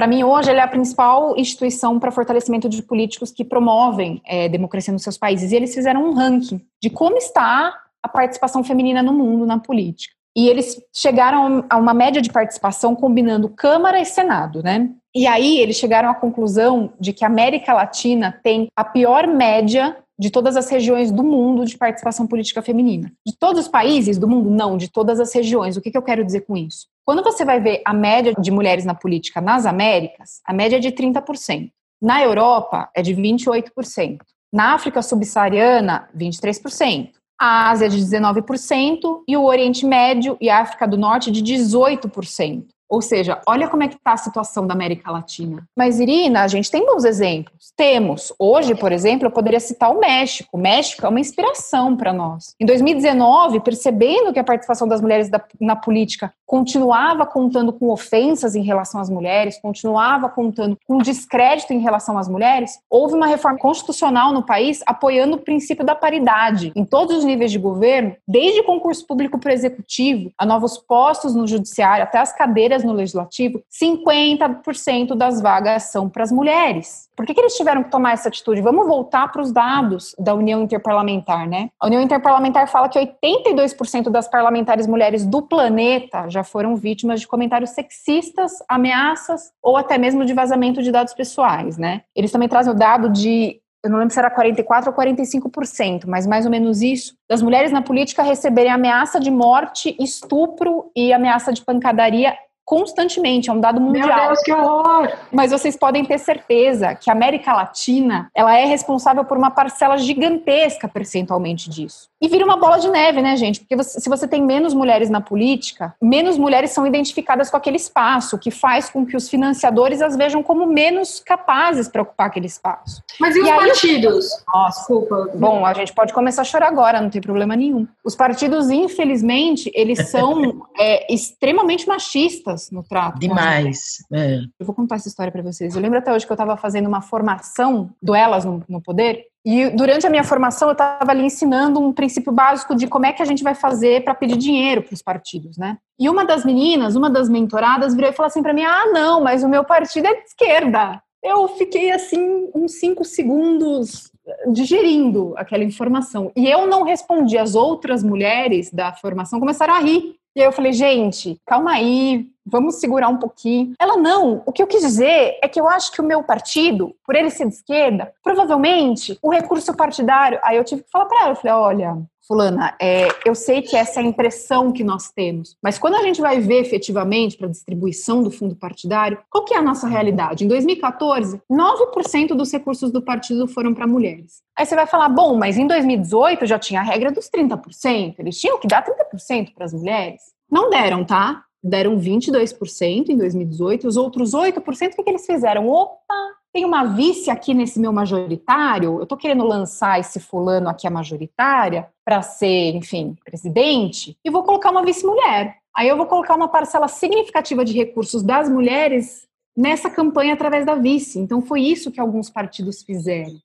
Para 0.00 0.06
mim, 0.06 0.24
hoje, 0.24 0.48
ela 0.48 0.60
é 0.60 0.64
a 0.64 0.66
principal 0.66 1.36
instituição 1.36 2.00
para 2.00 2.10
fortalecimento 2.10 2.70
de 2.70 2.82
políticos 2.82 3.30
que 3.30 3.44
promovem 3.44 4.22
é, 4.24 4.48
democracia 4.48 4.94
nos 4.94 5.02
seus 5.02 5.18
países. 5.18 5.52
E 5.52 5.56
eles 5.56 5.74
fizeram 5.74 6.08
um 6.08 6.14
ranking 6.14 6.58
de 6.82 6.88
como 6.88 7.18
está 7.18 7.74
a 8.02 8.08
participação 8.08 8.64
feminina 8.64 9.02
no 9.02 9.12
mundo 9.12 9.44
na 9.44 9.58
política. 9.58 10.14
E 10.34 10.48
eles 10.48 10.80
chegaram 10.90 11.66
a 11.68 11.76
uma 11.76 11.92
média 11.92 12.22
de 12.22 12.32
participação 12.32 12.96
combinando 12.96 13.50
Câmara 13.50 14.00
e 14.00 14.06
Senado, 14.06 14.62
né? 14.62 14.88
E 15.14 15.26
aí 15.26 15.58
eles 15.58 15.76
chegaram 15.76 16.08
à 16.08 16.14
conclusão 16.14 16.94
de 16.98 17.12
que 17.12 17.22
a 17.22 17.28
América 17.28 17.74
Latina 17.74 18.40
tem 18.42 18.68
a 18.74 18.82
pior 18.82 19.26
média 19.26 19.98
de 20.20 20.30
todas 20.30 20.54
as 20.54 20.68
regiões 20.68 21.10
do 21.10 21.24
mundo 21.24 21.64
de 21.64 21.78
participação 21.78 22.26
política 22.26 22.60
feminina. 22.60 23.10
De 23.26 23.34
todos 23.34 23.62
os 23.62 23.68
países 23.68 24.18
do 24.18 24.28
mundo? 24.28 24.50
Não, 24.50 24.76
de 24.76 24.86
todas 24.90 25.18
as 25.18 25.32
regiões. 25.34 25.78
O 25.78 25.80
que, 25.80 25.90
que 25.90 25.96
eu 25.96 26.02
quero 26.02 26.22
dizer 26.22 26.42
com 26.42 26.54
isso? 26.54 26.86
Quando 27.06 27.22
você 27.22 27.42
vai 27.42 27.58
ver 27.58 27.80
a 27.86 27.94
média 27.94 28.34
de 28.38 28.50
mulheres 28.50 28.84
na 28.84 28.94
política 28.94 29.40
nas 29.40 29.64
Américas, 29.64 30.42
a 30.44 30.52
média 30.52 30.76
é 30.76 30.78
de 30.78 30.92
30%. 30.92 31.70
Na 32.02 32.22
Europa, 32.22 32.90
é 32.94 33.00
de 33.00 33.14
28%. 33.14 34.18
Na 34.52 34.74
África 34.74 35.00
subsaariana, 35.00 36.06
23%. 36.14 37.12
A 37.40 37.70
Ásia, 37.70 37.88
de 37.88 37.96
19%. 37.96 39.22
E 39.26 39.38
o 39.38 39.44
Oriente 39.44 39.86
Médio 39.86 40.36
e 40.38 40.50
África 40.50 40.86
do 40.86 40.98
Norte, 40.98 41.30
de 41.30 41.42
18%. 41.42 42.66
Ou 42.90 43.00
seja, 43.00 43.40
olha 43.46 43.68
como 43.68 43.84
é 43.84 43.88
que 43.88 43.94
está 43.94 44.14
a 44.14 44.16
situação 44.16 44.66
da 44.66 44.74
América 44.74 45.12
Latina. 45.12 45.64
Mas, 45.76 46.00
Irina, 46.00 46.42
a 46.42 46.48
gente 46.48 46.68
tem 46.68 46.84
bons 46.84 47.04
exemplos. 47.04 47.72
Temos. 47.76 48.32
Hoje, 48.36 48.74
por 48.74 48.90
exemplo, 48.90 49.28
eu 49.28 49.30
poderia 49.30 49.60
citar 49.60 49.94
o 49.94 50.00
México. 50.00 50.50
O 50.52 50.58
México 50.58 51.06
é 51.06 51.08
uma 51.08 51.20
inspiração 51.20 51.96
para 51.96 52.12
nós. 52.12 52.56
Em 52.58 52.66
2019, 52.66 53.60
percebendo 53.60 54.32
que 54.32 54.40
a 54.40 54.44
participação 54.44 54.88
das 54.88 55.00
mulheres 55.00 55.30
da, 55.30 55.40
na 55.60 55.76
política 55.76 56.34
continuava 56.50 57.24
contando 57.24 57.72
com 57.72 57.90
ofensas 57.90 58.56
em 58.56 58.62
relação 58.64 59.00
às 59.00 59.08
mulheres, 59.08 59.60
continuava 59.62 60.28
contando 60.28 60.76
com 60.84 60.98
descrédito 60.98 61.72
em 61.72 61.78
relação 61.78 62.18
às 62.18 62.28
mulheres, 62.28 62.80
houve 62.90 63.14
uma 63.14 63.28
reforma 63.28 63.56
constitucional 63.56 64.32
no 64.32 64.42
país 64.42 64.82
apoiando 64.84 65.36
o 65.36 65.40
princípio 65.40 65.86
da 65.86 65.94
paridade 65.94 66.72
em 66.74 66.84
todos 66.84 67.18
os 67.18 67.24
níveis 67.24 67.52
de 67.52 67.58
governo, 67.60 68.16
desde 68.26 68.64
concurso 68.64 69.06
público 69.06 69.38
para 69.38 69.50
o 69.50 69.52
executivo, 69.52 70.32
a 70.36 70.44
novos 70.44 70.76
postos 70.76 71.36
no 71.36 71.46
judiciário, 71.46 72.02
até 72.02 72.18
as 72.18 72.32
cadeiras 72.32 72.82
no 72.82 72.94
legislativo, 72.94 73.62
50% 73.70 75.14
das 75.14 75.40
vagas 75.40 75.84
são 75.84 76.08
para 76.08 76.24
as 76.24 76.32
mulheres. 76.32 77.08
Por 77.20 77.26
que, 77.26 77.34
que 77.34 77.40
eles 77.40 77.54
tiveram 77.54 77.82
que 77.82 77.90
tomar 77.90 78.12
essa 78.12 78.28
atitude? 78.28 78.62
Vamos 78.62 78.86
voltar 78.86 79.30
para 79.30 79.42
os 79.42 79.52
dados 79.52 80.16
da 80.18 80.34
União 80.34 80.62
Interparlamentar, 80.62 81.46
né? 81.46 81.68
A 81.78 81.86
União 81.86 82.00
Interparlamentar 82.00 82.66
fala 82.66 82.88
que 82.88 82.98
82% 82.98 84.08
das 84.08 84.26
parlamentares 84.26 84.86
mulheres 84.86 85.26
do 85.26 85.42
planeta 85.42 86.30
já 86.30 86.39
foram 86.44 86.76
vítimas 86.76 87.20
de 87.20 87.28
comentários 87.28 87.70
sexistas, 87.70 88.52
ameaças 88.68 89.52
ou 89.62 89.76
até 89.76 89.98
mesmo 89.98 90.24
de 90.24 90.34
vazamento 90.34 90.82
de 90.82 90.90
dados 90.92 91.14
pessoais, 91.14 91.76
né? 91.76 92.02
Eles 92.14 92.32
também 92.32 92.48
trazem 92.48 92.72
o 92.72 92.76
dado 92.76 93.08
de 93.08 93.60
eu 93.82 93.90
não 93.90 93.98
lembro 93.98 94.12
se 94.12 94.18
era 94.18 94.30
44% 94.30 94.88
ou 94.88 94.92
45%, 94.92 96.04
mas 96.06 96.26
mais 96.26 96.44
ou 96.44 96.50
menos 96.50 96.82
isso, 96.82 97.14
das 97.28 97.40
mulheres 97.40 97.72
na 97.72 97.80
política 97.80 98.22
receberem 98.22 98.70
ameaça 98.70 99.18
de 99.18 99.30
morte, 99.30 99.96
estupro 99.98 100.90
e 100.94 101.12
ameaça 101.14 101.50
de 101.50 101.64
pancadaria 101.64 102.36
constantemente, 102.70 103.50
é 103.50 103.52
um 103.52 103.58
dado 103.58 103.80
mundial. 103.80 104.06
Meu 104.06 104.26
Deus, 104.26 104.42
que 104.44 104.52
horror! 104.52 105.12
Mas 105.32 105.50
vocês 105.50 105.76
podem 105.76 106.04
ter 106.04 106.18
certeza 106.18 106.94
que 106.94 107.10
a 107.10 107.12
América 107.12 107.52
Latina, 107.52 108.30
ela 108.32 108.56
é 108.56 108.64
responsável 108.64 109.24
por 109.24 109.36
uma 109.36 109.50
parcela 109.50 109.98
gigantesca 109.98 110.86
percentualmente 110.86 111.68
disso. 111.68 112.08
E 112.22 112.28
vira 112.28 112.44
uma 112.44 112.56
bola 112.56 112.78
de 112.78 112.88
neve, 112.88 113.20
né, 113.20 113.36
gente? 113.36 113.58
Porque 113.58 113.74
você, 113.74 113.98
se 113.98 114.08
você 114.08 114.28
tem 114.28 114.40
menos 114.40 114.72
mulheres 114.72 115.10
na 115.10 115.20
política, 115.20 115.96
menos 116.00 116.38
mulheres 116.38 116.70
são 116.70 116.86
identificadas 116.86 117.50
com 117.50 117.56
aquele 117.56 117.76
espaço, 117.76 118.36
o 118.36 118.38
que 118.38 118.52
faz 118.52 118.88
com 118.88 119.04
que 119.04 119.16
os 119.16 119.28
financiadores 119.28 120.00
as 120.00 120.16
vejam 120.16 120.40
como 120.40 120.64
menos 120.64 121.18
capazes 121.18 121.88
para 121.88 122.02
ocupar 122.02 122.28
aquele 122.28 122.46
espaço. 122.46 123.02
Mas 123.18 123.34
e, 123.34 123.40
e 123.40 123.42
os 123.42 123.48
aí, 123.48 123.56
partidos? 123.56 124.28
Nossa, 124.46 124.78
desculpa. 124.78 125.30
Bom, 125.34 125.66
a 125.66 125.74
gente 125.74 125.92
pode 125.92 126.12
começar 126.12 126.42
a 126.42 126.44
chorar 126.44 126.68
agora, 126.68 127.00
não 127.00 127.10
tem 127.10 127.20
problema 127.20 127.56
nenhum. 127.56 127.84
Os 128.04 128.14
partidos, 128.14 128.70
infelizmente, 128.70 129.72
eles 129.74 130.08
são 130.08 130.68
é, 130.78 131.12
extremamente 131.12 131.88
machistas 131.88 132.59
no 132.70 132.82
trato. 132.82 133.18
Demais. 133.18 133.98
É. 134.12 134.40
Eu 134.58 134.66
vou 134.66 134.74
contar 134.74 134.96
essa 134.96 135.08
história 135.08 135.32
para 135.32 135.42
vocês. 135.42 135.74
Eu 135.74 135.80
lembro 135.80 135.98
até 135.98 136.12
hoje 136.12 136.26
que 136.26 136.32
eu 136.32 136.34
estava 136.34 136.56
fazendo 136.56 136.86
uma 136.86 137.00
formação 137.00 137.90
do 138.02 138.14
Elas 138.14 138.44
no, 138.44 138.62
no 138.68 138.80
Poder. 138.80 139.24
E 139.44 139.70
durante 139.70 140.06
a 140.06 140.10
minha 140.10 140.24
formação 140.24 140.68
eu 140.68 140.72
estava 140.72 141.10
ali 141.10 141.24
ensinando 141.24 141.80
um 141.80 141.92
princípio 141.92 142.30
básico 142.30 142.74
de 142.74 142.86
como 142.86 143.06
é 143.06 143.12
que 143.12 143.22
a 143.22 143.24
gente 143.24 143.42
vai 143.42 143.54
fazer 143.54 144.04
para 144.04 144.14
pedir 144.14 144.36
dinheiro 144.36 144.82
para 144.82 144.92
os 144.92 145.00
partidos, 145.00 145.56
né? 145.56 145.78
E 145.98 146.10
uma 146.10 146.24
das 146.26 146.44
meninas, 146.44 146.94
uma 146.94 147.08
das 147.08 147.28
mentoradas, 147.28 147.94
virou 147.94 148.10
e 148.10 148.12
falou 148.12 148.26
assim 148.26 148.42
para 148.42 148.52
mim: 148.52 148.64
Ah, 148.64 148.90
não, 148.92 149.22
mas 149.22 149.42
o 149.42 149.48
meu 149.48 149.64
partido 149.64 150.08
é 150.08 150.14
de 150.14 150.24
esquerda. 150.24 151.02
Eu 151.22 151.48
fiquei 151.48 151.90
assim 151.90 152.50
uns 152.54 152.78
cinco 152.78 153.04
segundos 153.04 154.10
digerindo 154.46 155.34
aquela 155.36 155.64
informação. 155.64 156.30
E 156.36 156.48
eu 156.48 156.66
não 156.66 156.82
respondi. 156.82 157.36
As 157.38 157.54
outras 157.54 158.02
mulheres 158.02 158.70
da 158.70 158.92
formação 158.92 159.40
começaram 159.40 159.74
a 159.74 159.80
rir. 159.80 160.16
E 160.34 160.40
aí 160.40 160.46
eu 160.46 160.52
falei, 160.52 160.72
gente, 160.72 161.40
calma 161.44 161.72
aí, 161.72 162.28
vamos 162.46 162.76
segurar 162.76 163.08
um 163.08 163.18
pouquinho. 163.18 163.74
Ela, 163.80 163.96
não, 163.96 164.42
o 164.46 164.52
que 164.52 164.62
eu 164.62 164.66
quis 164.66 164.80
dizer 164.80 165.38
é 165.42 165.48
que 165.48 165.60
eu 165.60 165.68
acho 165.68 165.90
que 165.90 166.00
o 166.00 166.04
meu 166.04 166.22
partido, 166.22 166.94
por 167.04 167.16
ele 167.16 167.30
ser 167.30 167.48
de 167.48 167.54
esquerda, 167.54 168.12
provavelmente 168.22 169.18
o 169.22 169.30
recurso 169.30 169.74
partidário. 169.74 170.38
Aí 170.42 170.56
eu 170.56 170.64
tive 170.64 170.82
que 170.82 170.90
falar 170.90 171.06
para 171.06 171.22
ela, 171.22 171.30
eu 171.32 171.36
falei, 171.36 171.52
olha, 171.52 171.98
fulana, 172.30 172.76
é, 172.80 173.08
eu 173.26 173.34
sei 173.34 173.60
que 173.60 173.74
essa 173.74 173.98
é 173.98 174.04
a 174.04 174.06
impressão 174.06 174.70
que 174.70 174.84
nós 174.84 175.10
temos, 175.10 175.56
mas 175.60 175.80
quando 175.80 175.96
a 175.96 176.02
gente 176.04 176.20
vai 176.20 176.38
ver 176.38 176.60
efetivamente 176.60 177.36
para 177.36 177.48
a 177.48 177.50
distribuição 177.50 178.22
do 178.22 178.30
fundo 178.30 178.54
partidário, 178.54 179.18
qual 179.28 179.44
que 179.44 179.52
é 179.52 179.56
a 179.56 179.62
nossa 179.62 179.88
realidade? 179.88 180.44
Em 180.44 180.48
2014, 180.48 181.42
9% 181.50 182.28
dos 182.28 182.52
recursos 182.52 182.92
do 182.92 183.02
partido 183.02 183.48
foram 183.48 183.74
para 183.74 183.84
mulheres. 183.84 184.42
Aí 184.56 184.64
você 184.64 184.76
vai 184.76 184.86
falar, 184.86 185.08
bom, 185.08 185.34
mas 185.34 185.58
em 185.58 185.66
2018 185.66 186.46
já 186.46 186.56
tinha 186.56 186.78
a 186.78 186.84
regra 186.84 187.10
dos 187.10 187.28
30%, 187.28 188.14
eles 188.20 188.38
tinham 188.38 188.60
que 188.60 188.68
dar 188.68 188.84
30% 188.84 189.52
para 189.52 189.64
as 189.64 189.74
mulheres. 189.74 190.22
Não 190.48 190.70
deram, 190.70 191.04
tá? 191.04 191.42
Deram 191.60 191.98
22% 191.98 193.08
em 193.08 193.16
2018, 193.16 193.88
os 193.88 193.96
outros 193.96 194.34
8%, 194.34 194.56
o 194.56 194.96
que, 194.96 195.02
que 195.02 195.10
eles 195.10 195.26
fizeram? 195.26 195.66
Opa, 195.68 196.14
tem 196.52 196.64
uma 196.64 196.84
vice 196.84 197.30
aqui 197.30 197.54
nesse 197.54 197.78
meu 197.78 197.92
majoritário, 197.92 198.98
eu 198.98 199.04
estou 199.04 199.16
querendo 199.16 199.44
lançar 199.44 200.00
esse 200.00 200.18
fulano 200.18 200.68
aqui 200.68 200.86
a 200.86 200.90
majoritária 200.90 201.88
para 202.04 202.22
ser, 202.22 202.74
enfim, 202.74 203.16
presidente, 203.24 204.16
e 204.24 204.30
vou 204.30 204.42
colocar 204.42 204.70
uma 204.70 204.84
vice-mulher. 204.84 205.58
Aí 205.74 205.88
eu 205.88 205.96
vou 205.96 206.06
colocar 206.06 206.34
uma 206.34 206.48
parcela 206.48 206.88
significativa 206.88 207.64
de 207.64 207.72
recursos 207.72 208.22
das 208.22 208.48
mulheres 208.48 209.28
nessa 209.56 209.88
campanha 209.88 210.34
através 210.34 210.66
da 210.66 210.74
vice. 210.74 211.20
Então 211.20 211.40
foi 211.40 211.62
isso 211.62 211.92
que 211.92 212.00
alguns 212.00 212.28
partidos 212.28 212.82
fizeram. 212.82 213.38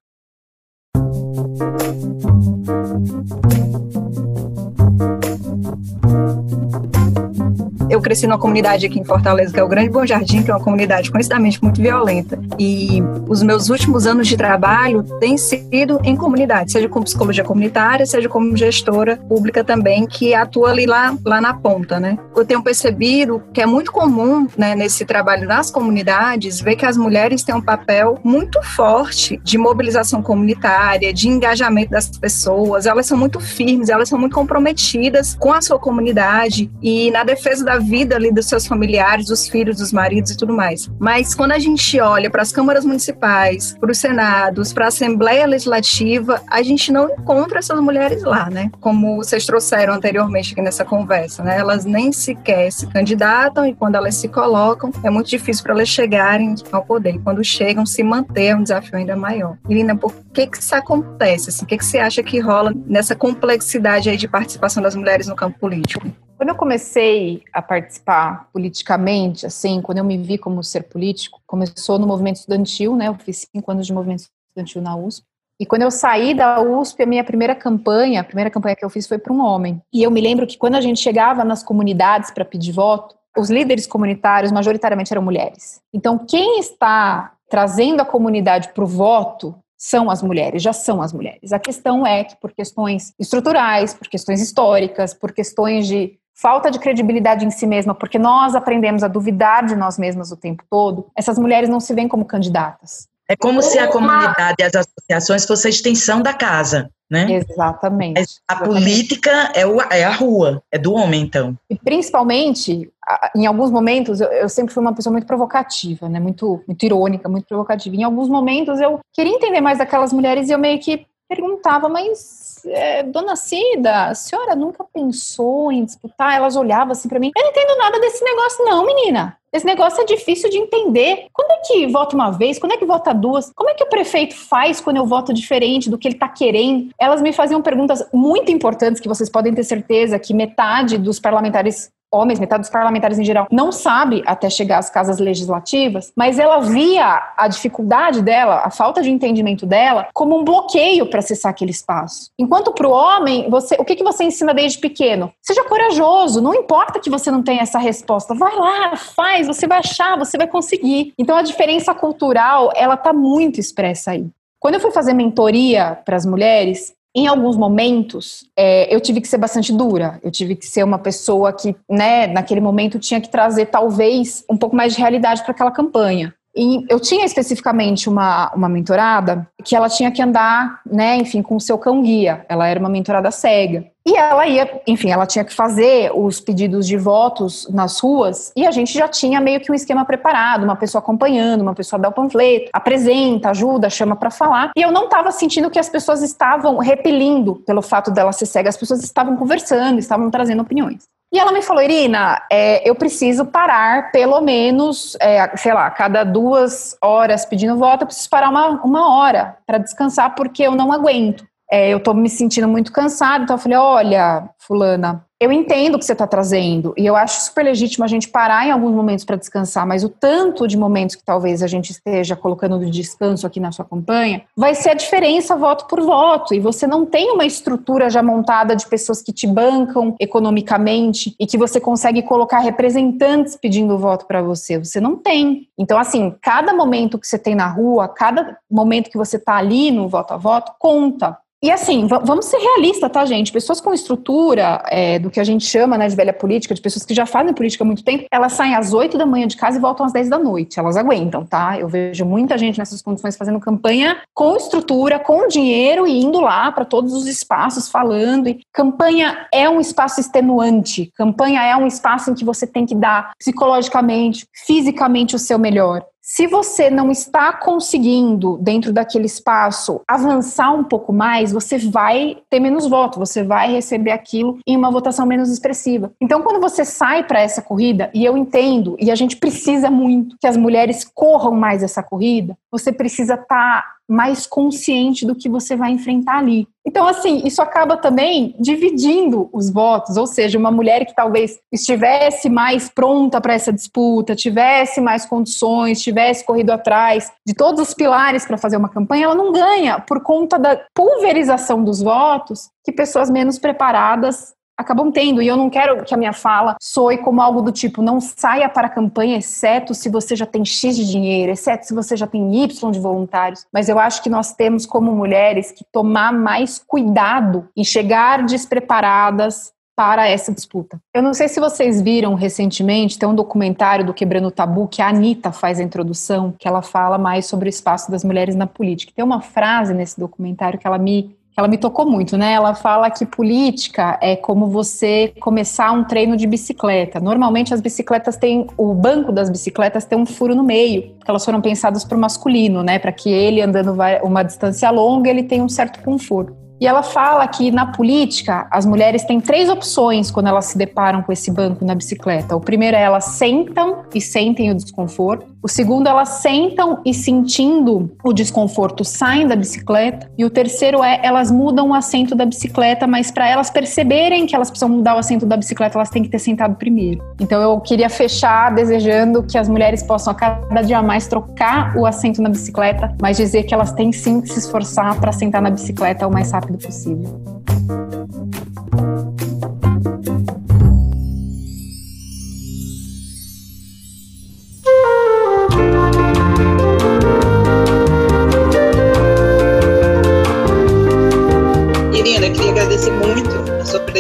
Eu 7.89 8.01
cresci 8.01 8.25
numa 8.25 8.39
comunidade 8.39 8.85
aqui 8.85 8.99
em 8.99 9.05
Fortaleza, 9.05 9.53
que 9.53 9.59
é 9.59 9.63
o 9.63 9.67
Grande 9.67 9.89
Bom 9.89 10.05
Jardim, 10.05 10.41
que 10.41 10.49
é 10.49 10.55
uma 10.55 10.63
comunidade 10.63 11.11
conhecidamente 11.11 11.61
muito 11.63 11.79
violenta. 11.79 12.39
E 12.57 13.01
os 13.27 13.43
meus 13.43 13.69
últimos 13.69 14.07
anos 14.07 14.27
de 14.27 14.35
trabalho 14.35 15.03
têm 15.19 15.37
sido 15.37 15.99
em 16.03 16.15
comunidade, 16.15 16.71
seja 16.71 16.89
com 16.89 17.03
psicologia 17.03 17.43
comunitária, 17.43 18.05
seja 18.05 18.27
como 18.27 18.57
gestora 18.57 19.17
pública 19.17 19.63
também, 19.63 20.07
que 20.07 20.33
atua 20.33 20.71
ali 20.71 20.85
lá, 20.85 21.15
lá 21.23 21.39
na 21.39 21.53
ponta, 21.53 21.99
né? 21.99 22.17
Eu 22.35 22.43
tenho 22.43 22.63
percebido 22.63 23.43
que 23.53 23.61
é 23.61 23.65
muito 23.65 23.91
comum, 23.91 24.47
né, 24.57 24.75
nesse 24.75 25.05
trabalho 25.05 25.47
nas 25.47 25.69
comunidades, 25.69 26.59
ver 26.59 26.75
que 26.75 26.85
as 26.85 26.97
mulheres 26.97 27.43
têm 27.43 27.53
um 27.53 27.61
papel 27.61 28.19
muito 28.23 28.61
forte 28.63 29.39
de 29.43 29.57
mobilização 29.57 30.23
comunitária, 30.23 31.13
de 31.13 31.29
engajamento 31.29 31.91
das 31.91 32.09
pessoas. 32.09 32.87
Elas 32.87 33.05
são 33.05 33.17
muito 33.17 33.39
firmes, 33.39 33.89
elas 33.89 34.09
são 34.09 34.17
muito 34.17 34.33
comprometidas 34.33 35.35
com 35.35 35.53
a 35.53 35.61
sua 35.61 35.77
comunidade 35.77 36.69
e 36.81 37.11
na 37.11 37.23
defesa 37.23 37.63
da 37.63 37.74
vida 37.79 38.15
ali 38.15 38.31
dos 38.31 38.47
seus 38.47 38.67
familiares, 38.67 39.27
dos 39.27 39.47
filhos, 39.47 39.77
dos 39.77 39.91
maridos 39.91 40.31
e 40.31 40.37
tudo 40.37 40.53
mais. 40.53 40.89
Mas 40.99 41.33
quando 41.33 41.51
a 41.51 41.59
gente 41.59 41.99
olha 41.99 42.29
para 42.29 42.41
as 42.41 42.51
câmaras 42.51 42.85
municipais, 42.85 43.75
para 43.79 43.91
os 43.91 43.97
senados, 43.97 44.73
para 44.73 44.85
a 44.85 44.87
Assembleia 44.87 45.45
Legislativa, 45.45 46.41
a 46.49 46.61
gente 46.61 46.91
não 46.91 47.09
encontra 47.09 47.59
essas 47.59 47.79
mulheres 47.79 48.23
lá, 48.23 48.49
né? 48.49 48.69
Como 48.79 49.17
vocês 49.17 49.45
trouxeram 49.45 49.93
anteriormente 49.93 50.53
aqui 50.53 50.61
nessa 50.61 50.85
conversa, 50.85 51.43
né? 51.43 51.57
Elas 51.57 51.85
nem 51.85 52.11
sequer 52.11 52.71
se 52.71 52.87
candidatam 52.87 53.65
e 53.65 53.73
quando 53.73 53.95
elas 53.95 54.15
se 54.15 54.27
colocam, 54.27 54.91
é 55.03 55.09
muito 55.09 55.29
difícil 55.29 55.63
para 55.63 55.73
elas 55.73 55.89
chegarem 55.89 56.55
ao 56.71 56.83
poder. 56.83 57.15
E 57.15 57.19
quando 57.19 57.43
chegam, 57.43 57.85
se 57.85 58.03
manter 58.03 58.45
é 58.45 58.55
um 58.55 58.63
desafio 58.63 58.97
ainda 58.97 59.15
maior. 59.15 59.57
Irina, 59.69 59.95
por 59.95 60.13
que 60.33 60.47
que 60.47 60.57
isso 60.57 60.75
acontece? 60.75 61.49
Assim, 61.49 61.63
o 61.63 61.67
que 61.67 61.77
que 61.77 61.85
você 61.85 61.97
acha 61.97 62.21
que 62.21 62.39
rola 62.39 62.73
nessa 62.85 63.15
complexidade 63.15 64.09
aí 64.09 64.17
de 64.17 64.27
participação 64.27 64.81
das 64.81 64.95
mulheres 64.95 65.27
no 65.27 65.35
campo 65.35 65.59
político? 65.59 66.05
Quando 66.37 66.49
eu 66.49 66.55
comecei 66.55 67.43
a 67.53 67.61
participar 67.61 68.49
politicamente, 68.51 69.45
assim, 69.45 69.81
quando 69.81 69.99
eu 69.99 70.03
me 70.03 70.17
vi 70.17 70.37
como 70.37 70.61
ser 70.63 70.83
político, 70.83 71.41
começou 71.47 71.97
no 71.97 72.05
movimento 72.05 72.37
estudantil, 72.37 72.95
né? 72.95 73.07
Eu 73.07 73.15
fiz 73.15 73.47
cinco 73.55 73.71
anos 73.71 73.87
de 73.87 73.93
movimento 73.93 74.25
estudantil 74.49 74.81
na 74.81 74.97
USP. 74.97 75.25
E 75.57 75.65
quando 75.65 75.83
eu 75.83 75.91
saí 75.91 76.33
da 76.33 76.61
USP, 76.61 77.03
a 77.03 77.05
minha 77.05 77.23
primeira 77.23 77.55
campanha, 77.55 78.19
a 78.19 78.23
primeira 78.23 78.49
campanha 78.49 78.75
que 78.75 78.83
eu 78.83 78.89
fiz 78.89 79.07
foi 79.07 79.17
para 79.17 79.31
um 79.31 79.39
homem. 79.39 79.81
E 79.93 80.03
eu 80.03 80.11
me 80.11 80.19
lembro 80.19 80.45
que 80.45 80.57
quando 80.57 80.75
a 80.75 80.81
gente 80.81 80.99
chegava 80.99 81.45
nas 81.45 81.63
comunidades 81.63 82.31
para 82.31 82.43
pedir 82.43 82.73
voto, 82.73 83.15
os 83.37 83.49
líderes 83.49 83.87
comunitários 83.87 84.51
majoritariamente 84.51 85.13
eram 85.13 85.21
mulheres. 85.21 85.79
Então, 85.93 86.17
quem 86.17 86.59
está 86.59 87.33
trazendo 87.49 88.01
a 88.01 88.05
comunidade 88.05 88.69
para 88.73 88.83
o 88.83 88.87
voto 88.87 89.55
são 89.77 90.09
as 90.09 90.21
mulheres, 90.21 90.61
já 90.61 90.73
são 90.73 91.01
as 91.01 91.13
mulheres. 91.13 91.53
A 91.53 91.59
questão 91.59 92.05
é 92.05 92.23
que, 92.23 92.35
por 92.37 92.51
questões 92.51 93.13
estruturais, 93.19 93.93
por 93.93 94.07
questões 94.07 94.41
históricas, 94.41 95.13
por 95.13 95.31
questões 95.31 95.87
de 95.87 96.17
falta 96.35 96.69
de 96.69 96.79
credibilidade 96.79 97.45
em 97.45 97.49
si 97.49 97.65
mesma, 97.65 97.95
porque 97.95 98.19
nós 98.19 98.53
aprendemos 98.55 99.03
a 99.03 99.07
duvidar 99.07 99.65
de 99.65 99.75
nós 99.75 99.97
mesmas 99.97 100.31
o 100.31 100.37
tempo 100.37 100.63
todo, 100.69 101.07
essas 101.15 101.39
mulheres 101.39 101.69
não 101.69 101.79
se 101.79 101.93
veem 101.93 102.07
como 102.07 102.25
candidatas. 102.25 103.07
É 103.27 103.35
como 103.35 103.61
se 103.61 103.79
a 103.79 103.87
comunidade 103.87 104.57
e 104.59 104.63
as 104.63 104.73
associações 104.75 105.45
fossem 105.45 105.69
a 105.69 105.73
extensão 105.73 106.21
da 106.21 106.31
casa, 106.31 106.91
né? 107.09 107.25
Exatamente. 107.31 108.19
Mas 108.19 108.39
a 108.47 108.53
Exatamente. 108.53 108.83
política 108.83 109.51
é, 109.55 109.65
o, 109.65 109.81
é 109.81 110.03
a 110.03 110.11
rua, 110.11 110.61
é 110.71 110.77
do 110.77 110.93
homem, 110.93 111.23
então. 111.23 111.57
E 111.67 111.75
principalmente, 111.75 112.91
em 113.35 113.47
alguns 113.47 113.71
momentos, 113.71 114.21
eu, 114.21 114.27
eu, 114.27 114.49
sempre 114.49 114.71
fui 114.71 114.81
uma 114.81 114.93
pessoa 114.93 115.11
muito 115.11 115.25
provocativa, 115.25 116.07
né? 116.07 116.19
Muito, 116.19 116.63
muito 116.67 116.85
irônica, 116.85 117.27
muito 117.27 117.47
provocativa. 117.47 117.95
Em 117.95 118.03
alguns 118.03 118.29
momentos 118.29 118.79
eu 118.79 118.99
queria 119.11 119.33
entender 119.33 119.61
mais 119.61 119.79
daquelas 119.79 120.13
mulheres 120.13 120.49
e 120.49 120.51
eu 120.51 120.59
meio 120.59 120.79
que 120.79 121.07
perguntava, 121.27 121.89
mas 121.89 122.61
é, 122.65 123.03
dona 123.03 123.35
Cida, 123.35 124.07
a 124.07 124.15
senhora 124.15 124.55
nunca 124.55 124.83
pensou 124.83 125.71
em 125.71 125.85
disputar? 125.85 126.35
Elas 126.35 126.55
olhavam 126.55 126.91
assim 126.91 127.09
para 127.09 127.19
mim, 127.19 127.31
eu 127.35 127.43
não 127.43 127.49
entendo 127.49 127.77
nada 127.77 127.99
desse 127.99 128.23
negócio 128.23 128.65
não, 128.65 128.85
menina. 128.85 129.37
Esse 129.55 129.65
negócio 129.65 130.01
é 130.01 130.05
difícil 130.05 130.49
de 130.49 130.57
entender. 130.57 131.27
Quando 131.31 131.51
é 131.51 131.57
que 131.65 131.87
vota 131.87 132.13
uma 132.13 132.29
vez? 132.29 132.59
Quando 132.59 132.73
é 132.73 132.77
que 132.77 132.83
vota 132.85 133.13
duas? 133.13 133.53
Como 133.55 133.69
é 133.69 133.73
que 133.73 133.85
o 133.85 133.89
prefeito 133.89 134.35
faz 134.35 134.81
quando 134.81 134.97
eu 134.97 135.05
voto 135.05 135.33
diferente 135.33 135.89
do 135.89 135.97
que 135.97 136.09
ele 136.09 136.15
está 136.15 136.27
querendo? 136.27 136.89
Elas 136.99 137.21
me 137.21 137.31
faziam 137.31 137.61
perguntas 137.61 138.05
muito 138.11 138.51
importantes 138.51 138.99
que 138.99 139.07
vocês 139.07 139.29
podem 139.29 139.53
ter 139.53 139.63
certeza 139.63 140.19
que 140.19 140.33
metade 140.33 140.97
dos 140.97 141.21
parlamentares 141.21 141.89
homens, 142.15 142.39
metade 142.39 142.61
dos 142.61 142.69
parlamentares 142.69 143.19
em 143.19 143.23
geral, 143.23 143.47
não 143.51 143.71
sabe 143.71 144.23
até 144.25 144.49
chegar 144.49 144.79
às 144.79 144.89
casas 144.89 145.19
legislativas, 145.19 146.11
mas 146.15 146.39
ela 146.39 146.59
via 146.59 147.33
a 147.37 147.47
dificuldade 147.47 148.21
dela, 148.21 148.61
a 148.63 148.69
falta 148.69 149.01
de 149.01 149.09
entendimento 149.09 149.65
dela, 149.65 150.07
como 150.13 150.39
um 150.39 150.43
bloqueio 150.43 151.09
para 151.09 151.19
acessar 151.19 151.51
aquele 151.51 151.71
espaço. 151.71 152.31
Enquanto 152.39 152.71
para 152.71 152.87
o 152.87 152.91
homem, 152.91 153.49
você, 153.49 153.75
o 153.79 153.85
que, 153.85 153.95
que 153.95 154.03
você 154.03 154.23
ensina 154.23 154.53
desde 154.53 154.79
pequeno? 154.79 155.31
Seja 155.41 155.63
corajoso, 155.63 156.41
não 156.41 156.53
importa 156.53 156.99
que 156.99 157.09
você 157.09 157.29
não 157.29 157.43
tenha 157.43 157.61
essa 157.61 157.79
resposta, 157.79 158.33
vai 158.33 158.55
lá, 158.55 158.95
faz, 158.95 159.47
você 159.47 159.67
vai 159.67 159.79
achar, 159.79 160.17
você 160.17 160.37
vai 160.37 160.47
conseguir. 160.47 161.13
Então 161.17 161.35
a 161.35 161.41
diferença 161.41 161.93
cultural, 161.93 162.71
ela 162.75 162.97
tá 162.97 163.13
muito 163.13 163.59
expressa 163.59 164.11
aí. 164.11 164.27
Quando 164.59 164.75
eu 164.75 164.79
fui 164.79 164.91
fazer 164.91 165.13
mentoria 165.13 165.99
para 166.05 166.15
as 166.15 166.25
mulheres, 166.25 166.93
em 167.15 167.27
alguns 167.27 167.55
momentos, 167.55 168.45
é, 168.57 168.93
eu 168.93 168.99
tive 168.99 169.21
que 169.21 169.27
ser 169.27 169.37
bastante 169.37 169.71
dura. 169.71 170.19
Eu 170.21 170.29
tive 170.29 170.53
que 170.53 170.65
ser 170.65 170.83
uma 170.83 170.99
pessoa 170.99 171.53
que, 171.53 171.73
né, 171.89 172.27
naquele 172.27 172.59
momento 172.59 172.99
tinha 172.99 173.21
que 173.21 173.29
trazer 173.29 173.67
talvez 173.67 174.43
um 174.49 174.57
pouco 174.57 174.75
mais 174.75 174.93
de 174.93 174.99
realidade 174.99 175.41
para 175.41 175.51
aquela 175.51 175.71
campanha. 175.71 176.35
E 176.55 176.85
eu 176.89 176.99
tinha 176.99 177.25
especificamente 177.25 178.07
uma, 178.07 178.51
uma 178.55 178.69
mentorada 178.69 179.47
que 179.63 179.75
ela 179.75 179.89
tinha 179.89 180.11
que 180.11 180.21
andar, 180.21 180.79
né, 180.85 181.17
enfim, 181.17 181.41
com 181.41 181.55
o 181.55 181.61
seu 181.61 181.77
cão 181.77 182.01
guia. 182.01 182.45
Ela 182.47 182.67
era 182.67 182.79
uma 182.79 182.89
mentorada 182.89 183.29
cega. 183.29 183.85
E 184.07 184.15
ela 184.15 184.45
ia, 184.47 184.81
enfim, 184.85 185.09
ela 185.09 185.25
tinha 185.25 185.43
que 185.43 185.51
fazer 185.51 186.11
os 186.13 186.39
pedidos 186.39 186.85
de 186.85 186.95
votos 186.95 187.67
nas 187.71 187.99
ruas 187.99 188.53
e 188.55 188.63
a 188.65 188.69
gente 188.69 188.93
já 188.93 189.07
tinha 189.07 189.41
meio 189.41 189.59
que 189.59 189.71
um 189.71 189.73
esquema 189.73 190.05
preparado, 190.05 190.63
uma 190.63 190.75
pessoa 190.75 190.99
acompanhando, 190.99 191.61
uma 191.61 191.73
pessoa 191.73 191.99
dá 191.99 192.09
o 192.09 192.11
panfleto, 192.11 192.69
apresenta, 192.71 193.49
ajuda, 193.49 193.89
chama 193.89 194.15
para 194.15 194.29
falar. 194.29 194.69
E 194.77 194.81
eu 194.83 194.91
não 194.91 195.05
estava 195.05 195.31
sentindo 195.31 195.71
que 195.71 195.79
as 195.79 195.89
pessoas 195.89 196.21
estavam 196.21 196.77
repelindo 196.77 197.55
pelo 197.65 197.81
fato 197.81 198.11
dela 198.11 198.31
ser 198.31 198.45
cega, 198.45 198.69
as 198.69 198.77
pessoas 198.77 199.03
estavam 199.03 199.35
conversando, 199.35 199.97
estavam 199.97 200.29
trazendo 200.29 200.61
opiniões. 200.61 201.07
E 201.35 201.37
ela 201.37 201.51
me 201.51 201.61
falou, 201.61 201.83
Irina, 201.83 202.41
é, 202.49 202.89
eu 202.89 202.95
preciso 202.95 203.43
parar 203.43 204.09
pelo 204.09 204.39
menos, 204.39 205.17
é, 205.19 205.57
sei 205.57 205.73
lá, 205.73 205.91
cada 205.91 206.23
duas 206.23 206.97
horas 207.01 207.45
pedindo 207.45 207.77
voto, 207.77 208.03
eu 208.03 208.07
preciso 208.07 208.29
parar 208.29 208.49
uma, 208.49 208.81
uma 208.81 209.13
hora 209.17 209.57
para 209.67 209.77
descansar 209.77 210.33
porque 210.33 210.63
eu 210.63 210.71
não 210.71 210.93
aguento 210.93 211.45
é, 211.75 211.89
eu 211.89 211.99
tô 211.99 212.13
me 212.13 212.29
sentindo 212.29 212.69
muito 212.69 212.89
cansada, 212.89 213.43
então 213.43 213.57
eu 213.57 213.61
falei, 213.61 213.77
olha, 213.77 214.49
fulana, 214.57 215.25
eu 215.37 215.51
entendo 215.51 215.95
o 215.95 215.99
que 215.99 216.05
você 216.05 216.13
está 216.13 216.25
trazendo 216.25 216.93
e 216.97 217.05
eu 217.05 217.17
acho 217.17 217.41
super 217.41 217.65
legítimo 217.65 218.05
a 218.05 218.07
gente 218.07 218.29
parar 218.29 218.65
em 218.65 218.71
alguns 218.71 218.93
momentos 218.93 219.25
para 219.25 219.35
descansar, 219.35 219.85
mas 219.85 220.01
o 220.01 220.07
tanto 220.07 220.65
de 220.69 220.77
momentos 220.77 221.17
que 221.17 221.25
talvez 221.25 221.61
a 221.61 221.67
gente 221.67 221.89
esteja 221.89 222.33
colocando 222.33 222.79
de 222.79 222.89
descanso 222.89 223.45
aqui 223.45 223.59
na 223.59 223.73
sua 223.73 223.83
campanha 223.83 224.43
vai 224.55 224.73
ser 224.73 224.91
a 224.91 224.93
diferença 224.93 225.53
voto 225.57 225.85
por 225.87 225.99
voto 225.99 226.53
e 226.53 226.61
você 226.61 226.87
não 226.87 227.05
tem 227.05 227.31
uma 227.31 227.45
estrutura 227.45 228.09
já 228.09 228.23
montada 228.23 228.73
de 228.73 228.87
pessoas 228.87 229.21
que 229.21 229.33
te 229.33 229.45
bancam 229.45 230.15
economicamente 230.17 231.35
e 231.37 231.45
que 231.45 231.57
você 231.57 231.81
consegue 231.81 232.23
colocar 232.23 232.59
representantes 232.59 233.57
pedindo 233.57 233.97
voto 233.97 234.25
para 234.25 234.41
você. 234.41 234.79
Você 234.79 235.01
não 235.01 235.17
tem. 235.17 235.67
Então, 235.77 235.99
assim, 235.99 236.33
cada 236.41 236.73
momento 236.73 237.19
que 237.19 237.27
você 237.27 237.37
tem 237.37 237.53
na 237.53 237.67
rua, 237.67 238.07
cada 238.07 238.57
momento 238.71 239.09
que 239.09 239.17
você 239.17 239.35
está 239.35 239.57
ali 239.57 239.91
no 239.91 240.07
voto 240.07 240.33
a 240.33 240.37
voto, 240.37 240.71
conta. 240.79 241.37
E 241.63 241.71
assim, 241.71 242.05
vamos 242.05 242.45
ser 242.45 242.57
realistas, 242.57 243.09
tá, 243.11 243.25
gente? 243.25 243.51
Pessoas 243.51 243.81
com 243.81 243.93
estrutura 243.93 244.83
é, 244.87 245.17
do 245.17 245.31
que 245.31 245.39
a 245.39 245.43
gente 245.43 245.65
chama 245.65 245.97
né, 245.97 246.07
de 246.07 246.15
velha 246.15 246.33
política, 246.33 246.75
de 246.75 246.81
pessoas 246.81 247.05
que 247.05 247.13
já 247.13 247.25
fazem 247.25 247.53
política 247.53 247.83
há 247.83 247.87
muito 247.87 248.03
tempo, 248.03 248.25
elas 248.29 248.53
saem 248.53 248.75
às 248.75 248.93
8 248.93 249.17
da 249.17 249.25
manhã 249.25 249.47
de 249.47 249.57
casa 249.57 249.77
e 249.77 249.81
voltam 249.81 250.05
às 250.05 250.13
10 250.13 250.29
da 250.29 250.37
noite. 250.37 250.79
Elas 250.79 250.97
aguentam, 250.97 251.45
tá? 251.45 251.79
Eu 251.79 251.87
vejo 251.87 252.25
muita 252.25 252.57
gente 252.57 252.77
nessas 252.77 253.01
condições 253.01 253.35
fazendo 253.35 253.59
campanha 253.59 254.21
com 254.33 254.55
estrutura, 254.55 255.17
com 255.17 255.47
dinheiro 255.47 256.05
e 256.05 256.21
indo 256.21 256.39
lá 256.39 256.71
para 256.71 256.85
todos 256.85 257.13
os 257.13 257.25
espaços 257.25 257.89
falando. 257.89 258.47
E 258.47 258.59
campanha 258.71 259.47
é 259.51 259.67
um 259.67 259.79
espaço 259.79 260.19
extenuante. 260.19 261.11
Campanha 261.15 261.63
é 261.63 261.75
um 261.75 261.87
espaço 261.87 262.29
em 262.29 262.35
que 262.35 262.45
você 262.45 262.67
tem 262.67 262.85
que 262.85 262.93
dar 262.93 263.31
psicologicamente, 263.39 264.45
fisicamente 264.65 265.35
o 265.35 265.39
seu 265.39 265.57
melhor. 265.57 266.05
Se 266.27 266.47
você 266.47 266.89
não 266.89 267.11
está 267.11 267.53
conseguindo, 267.53 268.57
dentro 268.57 268.91
daquele 268.91 269.27
espaço, 269.27 270.01
avançar 270.07 270.71
um 270.71 270.83
pouco 270.83 271.13
mais, 271.13 271.51
você 271.51 271.77
vai 271.77 272.37
ter 272.49 272.59
menos 272.59 272.87
voto, 272.87 273.19
você 273.19 273.43
vai 273.43 273.71
receber 273.71 274.09
aquilo 274.09 274.57
em 274.65 274.75
uma 274.75 274.89
votação 274.89 275.23
menos 275.27 275.51
expressiva. 275.51 276.11
Então, 276.19 276.41
quando 276.41 276.59
você 276.59 276.83
sai 276.83 277.23
para 277.25 277.41
essa 277.41 277.61
corrida, 277.61 278.09
e 278.11 278.25
eu 278.25 278.35
entendo, 278.35 278.97
e 278.99 279.11
a 279.11 279.15
gente 279.15 279.37
precisa 279.37 279.91
muito 279.91 280.35
que 280.41 280.47
as 280.47 280.57
mulheres 280.57 281.03
corram 281.13 281.51
mais 281.51 281.83
essa 281.83 282.01
corrida, 282.01 282.57
você 282.71 282.91
precisa 282.91 283.35
estar 283.35 283.45
tá 283.83 283.94
mais 284.07 284.45
consciente 284.45 285.25
do 285.25 285.35
que 285.35 285.49
você 285.49 285.75
vai 285.75 285.91
enfrentar 285.91 286.37
ali. 286.37 286.67
Então, 286.87 287.07
assim, 287.07 287.41
isso 287.45 287.61
acaba 287.61 287.97
também 287.97 288.55
dividindo 288.59 289.49
os 289.51 289.71
votos, 289.71 290.17
ou 290.17 290.27
seja, 290.27 290.59
uma 290.59 290.69
mulher 290.69 291.05
que 291.05 291.15
talvez 291.15 291.57
estivesse 291.71 292.47
mais 292.47 292.87
pronta 292.87 293.41
para 293.41 293.53
essa 293.53 293.73
disputa, 293.73 294.35
tivesse 294.35 295.01
mais 295.01 295.25
condições, 295.25 296.01
tivesse 296.01 296.45
corrido 296.45 296.69
atrás 296.69 297.31
de 297.45 297.55
todos 297.55 297.81
os 297.81 297.93
pilares 297.93 298.45
para 298.45 298.57
fazer 298.57 298.77
uma 298.77 298.89
campanha, 298.89 299.25
ela 299.25 299.35
não 299.35 299.51
ganha 299.51 299.99
por 299.99 300.21
conta 300.21 300.59
da 300.59 300.79
pulverização 300.93 301.83
dos 301.83 302.01
votos 302.01 302.69
que 302.83 302.91
pessoas 302.91 303.29
menos 303.31 303.57
preparadas 303.57 304.53
acabam 304.77 305.11
tendo. 305.11 305.41
E 305.41 305.47
eu 305.47 305.57
não 305.57 305.69
quero 305.69 306.03
que 306.03 306.13
a 306.13 306.17
minha 306.17 306.33
fala 306.33 306.75
soe 306.81 307.17
como 307.17 307.41
algo 307.41 307.61
do 307.61 307.71
tipo, 307.71 308.01
não 308.01 308.19
saia 308.19 308.67
para 308.69 308.87
a 308.87 308.89
campanha, 308.89 309.37
exceto 309.37 309.93
se 309.93 310.09
você 310.09 310.35
já 310.35 310.45
tem 310.45 310.65
X 310.65 310.95
de 310.95 311.09
dinheiro, 311.09 311.51
exceto 311.51 311.85
se 311.85 311.93
você 311.93 312.15
já 312.15 312.27
tem 312.27 312.63
Y 312.63 312.91
de 312.91 312.99
voluntários. 312.99 313.65
Mas 313.71 313.89
eu 313.89 313.99
acho 313.99 314.21
que 314.21 314.29
nós 314.29 314.53
temos, 314.53 314.85
como 314.85 315.11
mulheres, 315.11 315.71
que 315.71 315.85
tomar 315.91 316.33
mais 316.33 316.81
cuidado 316.85 317.67
em 317.75 317.83
chegar 317.83 318.45
despreparadas 318.45 319.73
para 319.95 320.27
essa 320.27 320.51
disputa. 320.51 320.99
Eu 321.13 321.23
não 321.23 321.33
sei 321.33 321.47
se 321.47 321.59
vocês 321.59 322.01
viram 322.01 322.33
recentemente, 322.33 323.17
tem 323.17 323.29
um 323.29 323.33
documentário 323.33 324.05
do 324.05 324.13
Quebrando 324.13 324.49
o 324.49 324.51
Tabu 324.51 324.89
que 324.89 325.01
a 325.01 325.07
Anitta 325.07 325.53
faz 325.53 325.79
a 325.79 325.83
introdução, 325.83 326.53
que 326.59 326.67
ela 326.67 326.81
fala 326.81 327.17
mais 327.17 327.45
sobre 327.45 327.69
o 327.69 327.71
espaço 327.71 328.11
das 328.11 328.23
mulheres 328.23 328.55
na 328.55 328.67
política. 328.67 329.13
Tem 329.15 329.23
uma 329.23 329.39
frase 329.39 329.93
nesse 329.93 330.19
documentário 330.19 330.77
que 330.77 330.85
ela 330.85 330.97
me 330.97 331.33
ela 331.57 331.67
me 331.67 331.77
tocou 331.77 332.05
muito, 332.05 332.37
né? 332.37 332.53
Ela 332.53 332.75
fala 332.75 333.09
que 333.09 333.25
política 333.25 334.19
é 334.21 334.35
como 334.35 334.67
você 334.67 335.33
começar 335.39 335.91
um 335.91 336.03
treino 336.03 336.35
de 336.35 336.45
bicicleta. 336.45 337.19
Normalmente 337.19 337.73
as 337.73 337.79
bicicletas 337.79 338.35
têm 338.35 338.67
o 338.77 338.93
banco 338.93 339.31
das 339.31 339.49
bicicletas 339.49 340.03
tem 340.03 340.17
um 340.17 340.25
furo 340.25 340.53
no 340.53 340.63
meio, 340.63 341.13
porque 341.17 341.31
elas 341.31 341.45
foram 341.45 341.61
pensadas 341.61 342.03
para 342.03 342.17
o 342.17 342.19
masculino, 342.19 342.83
né? 342.83 342.99
Para 342.99 343.11
que 343.11 343.29
ele 343.29 343.61
andando 343.61 343.95
uma 344.23 344.43
distância 344.43 344.89
longa 344.89 345.29
ele 345.29 345.43
tenha 345.43 345.63
um 345.63 345.69
certo 345.69 346.01
conforto. 346.03 346.64
E 346.79 346.87
ela 346.87 347.03
fala 347.03 347.47
que 347.47 347.71
na 347.71 347.87
política 347.87 348.67
as 348.69 348.85
mulheres 348.85 349.23
têm 349.23 349.39
três 349.39 349.69
opções 349.69 350.29
quando 350.29 350.47
elas 350.47 350.65
se 350.65 350.77
deparam 350.77 351.21
com 351.21 351.31
esse 351.31 351.49
banco 351.49 351.85
na 351.85 351.95
bicicleta. 351.95 352.55
O 352.55 352.59
primeiro 352.59 352.97
é 352.97 353.01
elas 353.01 353.25
sentam 353.25 354.03
e 354.13 354.19
sentem 354.19 354.71
o 354.71 354.75
desconforto. 354.75 355.55
O 355.63 355.67
segundo, 355.67 356.07
elas 356.07 356.29
sentam 356.29 357.01
e 357.03 357.11
sentindo 357.11 358.15
o 358.23 358.31
desconforto 358.31 359.03
saem 359.03 359.47
da 359.47 359.55
bicicleta. 359.55 360.29
E 360.37 360.45
o 360.45 360.49
terceiro 360.49 361.03
é 361.03 361.19
elas 361.23 361.49
mudam 361.49 361.89
o 361.89 361.93
assento 361.93 362.35
da 362.35 362.45
bicicleta, 362.45 363.07
mas 363.07 363.31
para 363.31 363.49
elas 363.49 363.69
perceberem 363.71 364.45
que 364.45 364.55
elas 364.55 364.69
precisam 364.69 364.89
mudar 364.89 365.15
o 365.15 365.17
assento 365.17 365.45
da 365.45 365.57
bicicleta, 365.57 365.97
elas 365.97 366.09
têm 366.09 366.21
que 366.21 366.29
ter 366.29 366.39
sentado 366.39 366.75
primeiro. 366.75 367.23
Então 367.39 367.61
eu 367.61 367.79
queria 367.79 368.09
fechar 368.09 368.75
desejando 368.75 369.41
que 369.41 369.57
as 369.57 369.67
mulheres 369.67 370.03
possam 370.03 370.33
a 370.33 370.35
cada 370.35 370.81
dia 370.81 371.01
mais 371.01 371.25
trocar 371.25 371.97
o 371.97 372.05
assento 372.05 372.41
na 372.41 372.49
bicicleta, 372.49 373.15
mas 373.19 373.37
dizer 373.37 373.63
que 373.63 373.73
elas 373.73 373.91
têm 373.91 374.11
sim 374.11 374.41
que 374.41 374.49
se 374.49 374.59
esforçar 374.59 375.19
para 375.19 375.31
sentar 375.31 375.61
na 375.61 375.71
bicicleta 375.71 376.27
o 376.27 376.31
mais 376.31 376.51
rápido 376.51 376.64
possível. 376.73 378.04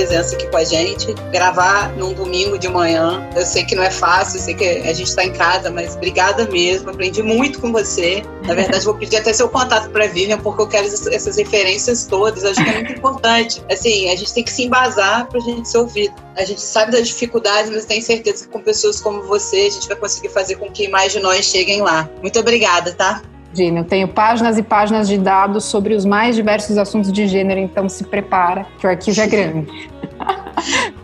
Presença 0.05 0.35
aqui 0.35 0.47
com 0.47 0.57
a 0.57 0.63
gente. 0.63 1.13
Gravar 1.31 1.89
num 1.97 2.13
domingo 2.13 2.57
de 2.59 2.69
manhã. 2.69 3.27
Eu 3.35 3.45
sei 3.45 3.65
que 3.65 3.73
não 3.73 3.83
é 3.83 3.89
fácil, 3.89 4.39
sei 4.39 4.53
que 4.53 4.63
a 4.63 4.93
gente 4.93 5.07
está 5.07 5.23
em 5.23 5.33
casa, 5.33 5.71
mas 5.71 5.95
obrigada 5.95 6.47
mesmo. 6.47 6.91
Aprendi 6.91 7.23
muito 7.23 7.59
com 7.59 7.71
você. 7.71 8.23
Na 8.43 8.53
verdade, 8.53 8.85
vou 8.85 8.93
pedir 8.93 9.17
até 9.17 9.33
seu 9.33 9.49
contato 9.49 9.89
para 9.89 10.05
a 10.05 10.07
Vivian, 10.07 10.37
porque 10.37 10.61
eu 10.61 10.67
quero 10.67 10.85
essas 10.85 11.37
referências 11.37 12.05
todas. 12.05 12.45
Acho 12.45 12.63
que 12.63 12.69
é 12.69 12.73
muito 12.73 12.91
importante. 12.93 13.63
Assim, 13.71 14.09
a 14.09 14.15
gente 14.15 14.31
tem 14.33 14.43
que 14.43 14.51
se 14.51 14.63
embasar 14.63 15.27
para 15.27 15.39
a 15.39 15.41
gente 15.41 15.67
ser 15.67 15.79
ouvido. 15.79 16.13
A 16.37 16.45
gente 16.45 16.61
sabe 16.61 16.91
das 16.91 17.07
dificuldades, 17.07 17.71
mas 17.71 17.85
tenho 17.85 18.01
certeza 18.03 18.45
que 18.45 18.51
com 18.51 18.61
pessoas 18.61 19.01
como 19.01 19.23
você, 19.23 19.57
a 19.57 19.69
gente 19.71 19.87
vai 19.87 19.97
conseguir 19.97 20.29
fazer 20.29 20.57
com 20.57 20.69
que 20.69 20.87
mais 20.87 21.11
de 21.11 21.19
nós 21.19 21.45
cheguem 21.45 21.81
lá. 21.81 22.07
Muito 22.21 22.39
obrigada, 22.39 22.93
tá? 22.93 23.21
Gênero. 23.55 23.85
Eu 23.85 23.89
tenho 23.89 24.07
páginas 24.07 24.57
e 24.57 24.63
páginas 24.63 25.07
de 25.07 25.17
dados 25.17 25.63
sobre 25.63 25.93
os 25.93 26.05
mais 26.05 26.35
diversos 26.35 26.77
assuntos 26.77 27.11
de 27.11 27.27
gênero, 27.27 27.59
então 27.59 27.87
se 27.87 28.03
prepara, 28.03 28.65
que 28.77 28.85
o 28.85 28.89
arquivo 28.89 29.21
é 29.21 29.27
grande. 29.27 29.89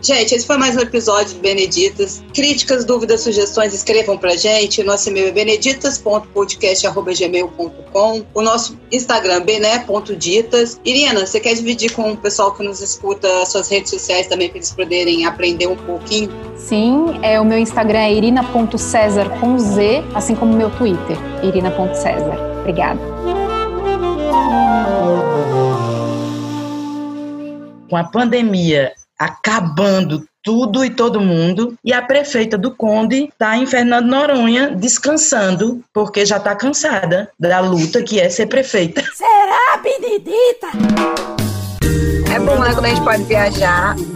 Gente, 0.02 0.34
esse 0.34 0.44
foi 0.44 0.58
mais 0.58 0.76
um 0.76 0.80
episódio 0.80 1.34
de 1.34 1.40
Beneditas. 1.40 2.24
Críticas, 2.34 2.84
dúvidas, 2.84 3.20
sugestões, 3.20 3.72
escrevam 3.72 4.18
pra 4.18 4.34
gente. 4.34 4.82
Nosso 4.82 5.08
e-mail 5.08 5.28
é 5.28 5.30
beneditas.podcast.gmail.com 5.30 8.24
O 8.34 8.42
nosso 8.42 8.76
Instagram, 8.90 9.42
bené.ditas. 9.42 10.80
Irina, 10.84 11.24
você 11.24 11.38
quer 11.38 11.54
dividir 11.54 11.92
com 11.92 12.10
o 12.10 12.16
pessoal 12.16 12.52
que 12.52 12.64
nos 12.64 12.80
escuta 12.80 13.46
suas 13.46 13.68
redes 13.68 13.92
sociais 13.92 14.26
também 14.26 14.48
para 14.48 14.58
eles 14.58 14.72
poderem 14.72 15.24
aprender 15.24 15.68
um 15.68 15.76
pouquinho? 15.76 16.32
Sim, 16.56 17.20
é, 17.22 17.40
o 17.40 17.44
meu 17.44 17.58
Instagram 17.58 18.00
é 18.00 18.12
irina.cesar 18.12 19.38
com 19.38 19.56
Z, 19.56 20.02
assim 20.16 20.34
como 20.34 20.52
o 20.52 20.56
meu 20.56 20.70
Twitter, 20.70 21.16
irina.cesar. 21.44 22.58
Obrigada. 22.58 23.00
Com 27.88 27.96
a 27.96 28.02
pandemia 28.02 28.92
acabando 29.18 30.26
tudo 30.42 30.84
e 30.84 30.90
todo 30.90 31.20
mundo. 31.20 31.76
E 31.84 31.92
a 31.92 32.02
prefeita 32.02 32.58
do 32.58 32.74
Conde 32.74 33.24
está 33.24 33.56
em 33.56 33.66
Fernando 33.66 34.06
Noronha 34.06 34.70
descansando, 34.70 35.82
porque 35.92 36.26
já 36.26 36.38
está 36.38 36.54
cansada 36.54 37.30
da 37.38 37.60
luta 37.60 38.02
que 38.02 38.20
é 38.20 38.28
ser 38.28 38.46
prefeita. 38.46 39.02
Será, 39.14 39.80
Benedita? 39.82 41.41
É 42.32 42.38
bom, 42.38 42.58
né, 42.58 42.72
quando 42.72 42.86
a 42.86 42.88
gente 42.88 43.02
pode 43.02 43.22
viajar. 43.24 43.94
É. 43.96 44.12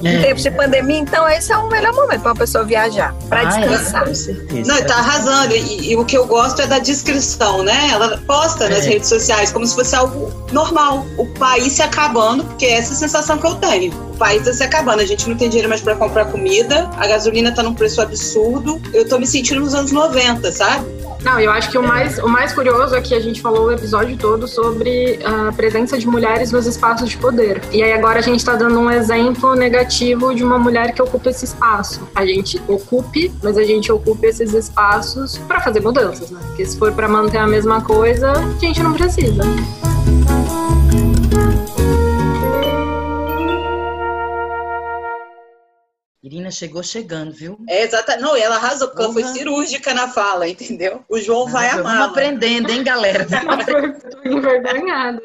em 0.02 0.22
tempos 0.22 0.42
de 0.42 0.50
pandemia, 0.50 0.98
então 0.98 1.28
esse 1.28 1.52
é 1.52 1.56
o 1.56 1.68
melhor 1.68 1.94
momento 1.94 2.22
para 2.22 2.32
uma 2.32 2.36
pessoa 2.36 2.64
viajar, 2.64 3.14
para 3.28 3.40
ah, 3.40 3.60
é, 3.60 3.68
descansar. 3.68 4.02
É, 4.02 4.06
com 4.06 4.14
certeza. 4.14 4.72
Não, 4.72 4.78
está 4.78 4.96
arrasando. 4.96 5.54
E, 5.54 5.92
e, 5.92 5.96
o 5.96 6.04
que 6.04 6.16
eu 6.16 6.26
gosto 6.26 6.62
é 6.62 6.66
da 6.66 6.78
descrição, 6.78 7.62
né? 7.62 7.90
Ela 7.92 8.18
posta 8.26 8.68
nas 8.68 8.84
é. 8.86 8.90
redes 8.90 9.08
sociais 9.08 9.52
como 9.52 9.66
se 9.66 9.74
fosse 9.74 9.94
algo 9.94 10.32
normal. 10.52 11.06
O 11.16 11.26
país 11.26 11.74
se 11.74 11.82
acabando, 11.82 12.44
porque 12.44 12.66
é 12.66 12.78
essa 12.78 12.94
sensação 12.94 13.38
que 13.38 13.46
eu 13.46 13.54
tenho. 13.56 13.92
O 14.10 14.16
país 14.16 14.40
está 14.40 14.52
se 14.52 14.62
acabando. 14.64 15.00
A 15.00 15.06
gente 15.06 15.28
não 15.28 15.36
tem 15.36 15.48
dinheiro 15.48 15.68
mais 15.68 15.80
para 15.80 15.94
comprar 15.94 16.26
comida, 16.26 16.90
a 16.96 17.06
gasolina 17.06 17.50
está 17.50 17.62
num 17.62 17.74
preço 17.74 18.00
absurdo. 18.00 18.80
Eu 18.92 19.02
estou 19.02 19.18
me 19.20 19.26
sentindo 19.26 19.60
nos 19.60 19.74
anos 19.74 19.92
90, 19.92 20.50
sabe? 20.52 20.99
Não, 21.22 21.38
eu 21.38 21.50
acho 21.50 21.70
que 21.70 21.78
o 21.78 21.82
mais, 21.82 22.18
o 22.18 22.28
mais 22.28 22.52
curioso 22.52 22.94
é 22.94 23.00
que 23.00 23.14
a 23.14 23.20
gente 23.20 23.40
falou 23.40 23.66
o 23.66 23.72
episódio 23.72 24.16
todo 24.16 24.48
sobre 24.48 25.18
a 25.24 25.52
presença 25.52 25.98
de 25.98 26.06
mulheres 26.06 26.50
nos 26.50 26.66
espaços 26.66 27.08
de 27.08 27.16
poder. 27.16 27.60
E 27.70 27.82
aí 27.82 27.92
agora 27.92 28.20
a 28.20 28.22
gente 28.22 28.38
está 28.38 28.54
dando 28.54 28.78
um 28.78 28.90
exemplo 28.90 29.54
negativo 29.54 30.34
de 30.34 30.42
uma 30.42 30.58
mulher 30.58 30.92
que 30.92 31.02
ocupa 31.02 31.30
esse 31.30 31.44
espaço. 31.44 32.08
A 32.14 32.24
gente 32.24 32.60
ocupe, 32.66 33.32
mas 33.42 33.58
a 33.58 33.64
gente 33.64 33.92
ocupa 33.92 34.26
esses 34.26 34.54
espaços 34.54 35.38
para 35.38 35.60
fazer 35.60 35.80
mudanças, 35.80 36.30
né? 36.30 36.40
Porque 36.46 36.64
se 36.64 36.78
for 36.78 36.92
para 36.92 37.08
manter 37.08 37.38
a 37.38 37.46
mesma 37.46 37.82
coisa, 37.82 38.32
a 38.32 38.58
gente 38.58 38.82
não 38.82 38.92
precisa. 38.92 39.42
Irina 46.30 46.50
chegou 46.52 46.80
chegando, 46.80 47.32
viu? 47.32 47.58
É, 47.68 47.82
exatamente. 47.82 48.22
Não, 48.22 48.36
ela 48.36 48.54
arrasou, 48.54 48.86
porque 48.88 49.02
ela 49.02 49.12
foi 49.12 49.24
cirúrgica 49.24 49.92
na 49.92 50.06
fala, 50.06 50.48
entendeu? 50.48 51.04
O 51.08 51.18
João 51.18 51.48
vai 51.48 51.68
amar. 51.68 51.82
Vamos 51.82 52.06
aprendendo, 52.10 52.70
hein, 52.70 52.84
galera? 52.84 53.26
Tô 54.22 54.28
envergonhada. 54.28 55.20